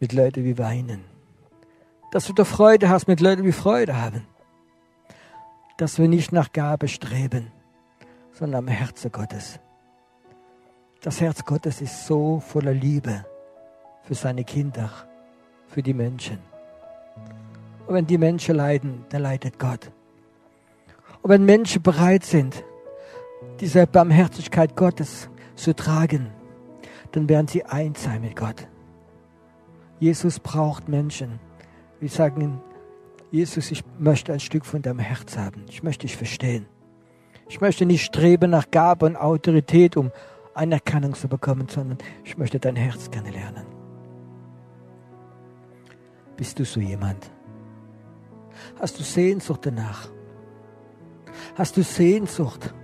mit 0.01 0.13
Leuten 0.13 0.45
wie 0.45 0.59
weinen. 0.59 1.05
Dass 2.11 2.27
du 2.27 2.33
da 2.33 2.45
Freude 2.45 2.89
hast 2.89 3.09
mit 3.09 3.21
Leuten 3.21 3.45
wie 3.45 3.53
Freude 3.53 4.01
haben. 4.01 4.27
Dass 5.77 5.99
wir 5.99 6.09
nicht 6.09 6.33
nach 6.33 6.53
Gabe 6.53 6.89
streben, 6.89 7.53
sondern 8.33 8.65
am 8.65 8.69
Herzen 8.69 9.13
Gottes. 9.13 9.61
Das 11.03 11.21
Herz 11.21 11.45
Gottes 11.45 11.81
ist 11.81 12.07
so 12.07 12.41
voller 12.41 12.73
Liebe 12.73 13.25
für 14.07 14.15
seine 14.15 14.45
Kinder, 14.45 14.91
für 15.69 15.83
die 15.83 15.95
Menschen. 15.95 16.39
Und 17.87 17.95
wenn 17.95 18.07
die 18.07 18.19
Menschen 18.19 18.55
leiden, 18.55 19.05
dann 19.11 19.23
leidet 19.23 19.59
Gott. 19.59 19.91
Und 21.23 21.31
wenn 21.31 21.45
Menschen 21.45 21.83
bereit 21.83 22.25
sind, 22.25 22.65
diese 23.61 23.87
Barmherzigkeit 23.87 24.77
Gottes 24.77 25.29
zu 25.57 25.75
tragen, 25.75 26.31
dann 27.13 27.29
werden 27.29 27.49
sie 27.49 27.65
eins 27.65 28.05
sein 28.05 28.21
mit 28.21 28.37
Gott. 28.37 28.69
Jesus 29.99 30.39
braucht 30.39 30.89
Menschen. 30.89 31.41
Wir 32.01 32.09
sagen, 32.09 32.61
Jesus, 33.31 33.71
ich 33.71 33.83
möchte 33.99 34.33
ein 34.33 34.41
Stück 34.41 34.65
von 34.65 34.83
deinem 34.83 34.99
Herz 35.01 35.37
haben. 35.37 35.65
Ich 35.69 35.83
möchte 35.83 36.07
dich 36.07 36.17
verstehen. 36.17 36.67
Ich 37.49 37.61
möchte 37.61 37.87
nicht 37.87 38.05
streben 38.05 38.51
nach 38.51 38.71
Gabe 38.71 39.07
und 39.07 39.17
Autorität, 39.17 39.97
um 39.97 40.13
Anerkennung 40.55 41.15
zu 41.15 41.29
bekommen, 41.29 41.69
sondern 41.69 41.99
ich 42.25 42.37
möchte 42.37 42.59
dein 42.59 42.77
Herz 42.77 43.11
kennenlernen. 43.11 43.76
Bist 46.37 46.59
du 46.59 46.65
so 46.65 46.81
jemand? 46.81 47.31
Hast 48.81 48.99
du 48.99 49.03
Sehnsucht 49.03 49.61
danach? 49.65 50.09
Hast 51.57 51.77
du 51.77 51.83
Sehnsucht, 51.83 52.75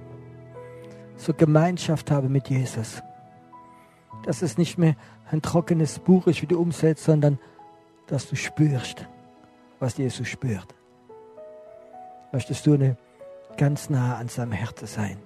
so 1.17 1.33
Gemeinschaft 1.35 2.11
habe 2.11 2.29
mit 2.29 2.49
Jesus? 2.49 3.03
dass 4.23 4.43
es 4.43 4.59
nicht 4.59 4.79
mehr 4.79 4.97
ein 5.31 5.43
trockenes 5.43 5.99
Buch 5.99 6.27
ist, 6.27 6.43
wie 6.43 6.47
du 6.47 6.59
umsetzt, 6.59 7.05
sondern 7.05 7.39
dass 8.07 8.29
du 8.29 8.37
spürst, 8.37 9.09
was 9.79 9.97
Jesus 9.97 10.29
spürt. 10.29 10.75
Möchtest 12.33 12.67
du 12.67 12.75
eine, 12.75 12.97
ganz 13.57 13.91
nah 13.91 14.17
an 14.17 14.29
seinem 14.29 14.53
Herzen 14.53 14.87
sein? 14.87 15.19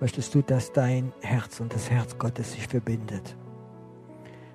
Möchtest 0.00 0.34
du, 0.34 0.42
dass 0.42 0.72
dein 0.72 1.12
Herz 1.20 1.60
und 1.60 1.72
das 1.72 1.90
Herz 1.90 2.18
Gottes 2.18 2.52
sich 2.52 2.66
verbindet? 2.66 3.36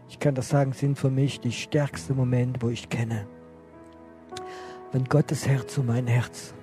Ich 0.07 0.19
kann 0.19 0.35
das 0.35 0.49
sagen, 0.49 0.73
sind 0.73 0.97
für 0.97 1.09
mich 1.09 1.39
die 1.39 1.51
stärksten 1.51 2.15
Momente, 2.15 2.61
wo 2.61 2.69
ich 2.69 2.89
kenne. 2.89 3.27
Wenn 4.91 5.05
Gottes 5.05 5.47
Herz 5.47 5.77
und 5.77 5.87
mein 5.87 6.07
Herz 6.07 6.53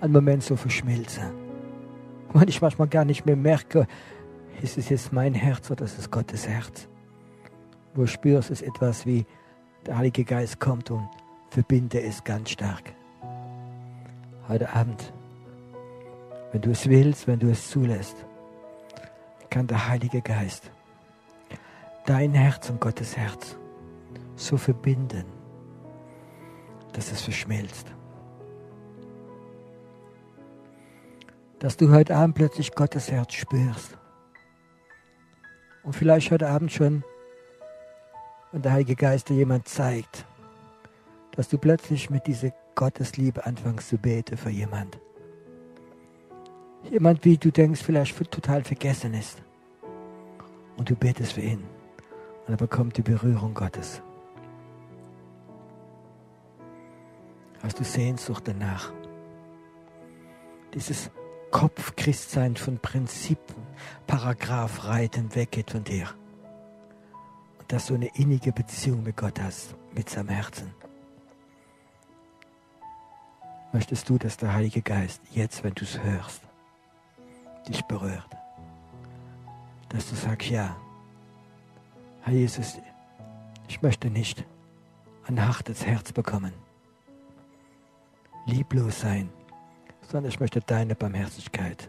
einen 0.00 0.12
Moment 0.12 0.42
so 0.42 0.56
verschmilzen. 0.56 1.30
Und 2.32 2.48
ich 2.48 2.62
manchmal 2.62 2.88
gar 2.88 3.04
nicht 3.04 3.26
mehr 3.26 3.36
merke, 3.36 3.86
ist 4.62 4.78
es 4.78 4.88
jetzt 4.88 5.12
mein 5.12 5.34
Herz 5.34 5.70
oder 5.70 5.84
ist 5.84 5.98
es 5.98 6.10
Gottes 6.10 6.48
Herz? 6.48 6.88
Wo 7.94 8.06
spürst 8.06 8.50
du 8.50 8.52
es 8.52 8.62
etwas 8.62 9.04
wie 9.04 9.26
der 9.86 9.96
Heilige 9.96 10.24
Geist 10.24 10.60
kommt 10.60 10.90
und 10.90 11.08
verbinde 11.50 12.00
es 12.00 12.22
ganz 12.22 12.50
stark. 12.50 12.92
Heute 14.48 14.72
Abend, 14.74 15.12
wenn 16.52 16.60
du 16.60 16.70
es 16.70 16.88
willst, 16.88 17.26
wenn 17.26 17.38
du 17.38 17.50
es 17.50 17.70
zulässt, 17.70 18.16
kann 19.48 19.66
der 19.66 19.88
Heilige 19.88 20.22
Geist 20.22 20.70
dein 22.10 22.34
Herz 22.34 22.68
und 22.68 22.80
Gottes 22.80 23.16
Herz 23.16 23.56
so 24.34 24.56
verbinden, 24.56 25.24
dass 26.92 27.12
es 27.12 27.22
verschmilzt. 27.22 27.86
Dass 31.60 31.76
du 31.76 31.92
heute 31.92 32.16
Abend 32.16 32.34
plötzlich 32.34 32.74
Gottes 32.74 33.12
Herz 33.12 33.34
spürst. 33.34 33.96
Und 35.84 35.94
vielleicht 35.94 36.32
heute 36.32 36.48
Abend 36.48 36.72
schon, 36.72 37.04
wenn 38.50 38.62
der 38.62 38.72
Heilige 38.72 38.96
Geist 38.96 39.28
dir 39.28 39.36
jemand 39.36 39.68
zeigt, 39.68 40.26
dass 41.36 41.48
du 41.48 41.58
plötzlich 41.58 42.10
mit 42.10 42.26
dieser 42.26 42.50
Gottesliebe 42.74 43.46
anfängst 43.46 43.88
zu 43.88 43.98
beten 43.98 44.36
für 44.36 44.50
jemand. 44.50 44.98
Jemand, 46.90 47.24
wie 47.24 47.38
du 47.38 47.52
denkst, 47.52 47.80
vielleicht 47.84 48.16
total 48.32 48.64
vergessen 48.64 49.14
ist. 49.14 49.40
Und 50.76 50.90
du 50.90 50.96
betest 50.96 51.34
für 51.34 51.42
ihn. 51.42 51.79
Und 52.50 52.54
er 52.54 52.66
bekommt 52.66 52.96
die 52.96 53.02
Berührung 53.02 53.54
Gottes. 53.54 54.02
Hast 57.62 57.78
du 57.78 57.84
Sehnsucht 57.84 58.48
danach? 58.48 58.92
Dieses 60.74 61.12
Kopfchristsein 61.52 62.56
von 62.56 62.80
Prinzipien, 62.80 63.64
Paragraph 64.08 64.84
reiten 64.84 65.32
weggeht 65.32 65.70
von 65.70 65.84
dir. 65.84 66.08
Und 67.60 67.70
dass 67.70 67.86
du 67.86 67.94
eine 67.94 68.12
innige 68.16 68.50
Beziehung 68.50 69.04
mit 69.04 69.16
Gott 69.16 69.40
hast, 69.40 69.76
mit 69.94 70.10
seinem 70.10 70.30
Herzen. 70.30 70.74
Möchtest 73.72 74.08
du, 74.08 74.18
dass 74.18 74.36
der 74.36 74.52
Heilige 74.52 74.82
Geist 74.82 75.22
jetzt, 75.30 75.62
wenn 75.62 75.74
du 75.74 75.84
es 75.84 76.02
hörst, 76.02 76.42
dich 77.68 77.82
berührt? 77.82 78.36
Dass 79.90 80.10
du 80.10 80.16
sagst, 80.16 80.50
ja, 80.50 80.74
Herr 82.22 82.34
Jesus, 82.34 82.78
ich 83.68 83.80
möchte 83.82 84.10
nicht 84.10 84.44
ein 85.26 85.46
hartes 85.46 85.86
Herz 85.86 86.12
bekommen, 86.12 86.52
lieblos 88.46 89.00
sein, 89.00 89.30
sondern 90.02 90.30
ich 90.30 90.40
möchte 90.40 90.60
deine 90.60 90.94
Barmherzigkeit 90.94 91.88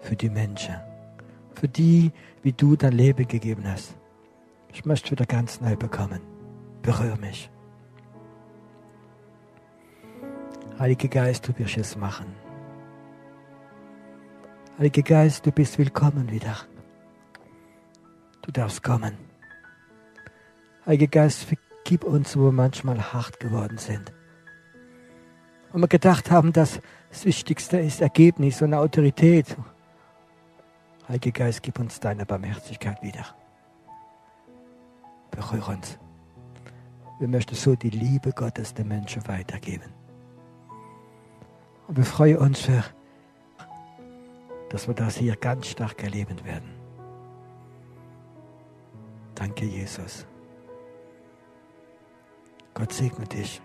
für 0.00 0.16
die 0.16 0.30
Menschen, 0.30 0.76
für 1.54 1.68
die, 1.68 2.12
wie 2.42 2.52
du 2.52 2.76
dein 2.76 2.92
Leben 2.92 3.26
gegeben 3.26 3.64
hast. 3.66 3.94
Ich 4.72 4.84
möchte 4.84 5.10
wieder 5.10 5.26
ganz 5.26 5.60
neu 5.60 5.76
bekommen. 5.76 6.20
Berühre 6.82 7.18
mich. 7.18 7.50
Heiliger 10.78 11.08
Geist, 11.08 11.48
du 11.48 11.58
wirst 11.58 11.76
es 11.76 11.96
machen. 11.96 12.26
Heiliger 14.78 15.02
Geist, 15.02 15.44
du 15.44 15.50
bist 15.50 15.76
willkommen 15.78 16.30
wieder. 16.30 16.56
Du 18.42 18.52
darfst 18.52 18.82
kommen. 18.82 19.27
Heiliger 20.88 21.06
Geist, 21.06 21.44
vergib 21.44 22.02
uns, 22.04 22.34
wo 22.34 22.44
wir 22.44 22.52
manchmal 22.52 23.12
hart 23.12 23.38
geworden 23.40 23.76
sind. 23.76 24.10
Und 25.70 25.82
wir 25.82 25.88
gedacht 25.88 26.30
haben, 26.30 26.50
dass 26.50 26.80
das 27.10 27.26
Wichtigste 27.26 27.78
ist 27.78 28.00
Ergebnis 28.00 28.62
und 28.62 28.72
Autorität. 28.72 29.54
Heiliger 31.06 31.30
Geist, 31.30 31.62
gib 31.62 31.78
uns 31.78 32.00
deine 32.00 32.24
Barmherzigkeit 32.24 33.02
wieder. 33.02 33.26
Berühre 35.30 35.72
uns. 35.72 35.98
Wir 37.18 37.28
möchten 37.28 37.54
so 37.54 37.76
die 37.76 37.90
Liebe 37.90 38.32
Gottes 38.32 38.72
den 38.72 38.88
Menschen 38.88 39.28
weitergeben. 39.28 39.92
Und 41.86 41.98
wir 41.98 42.04
freuen 42.06 42.38
uns 42.38 42.60
für, 42.60 42.82
dass 44.70 44.88
wir 44.88 44.94
das 44.94 45.18
hier 45.18 45.36
ganz 45.36 45.66
stark 45.66 46.02
erleben 46.02 46.42
werden. 46.46 46.70
Danke, 49.34 49.66
Jesus. 49.66 50.26
Gott 52.78 52.92
segne 52.92 53.26
dich. 53.26 53.60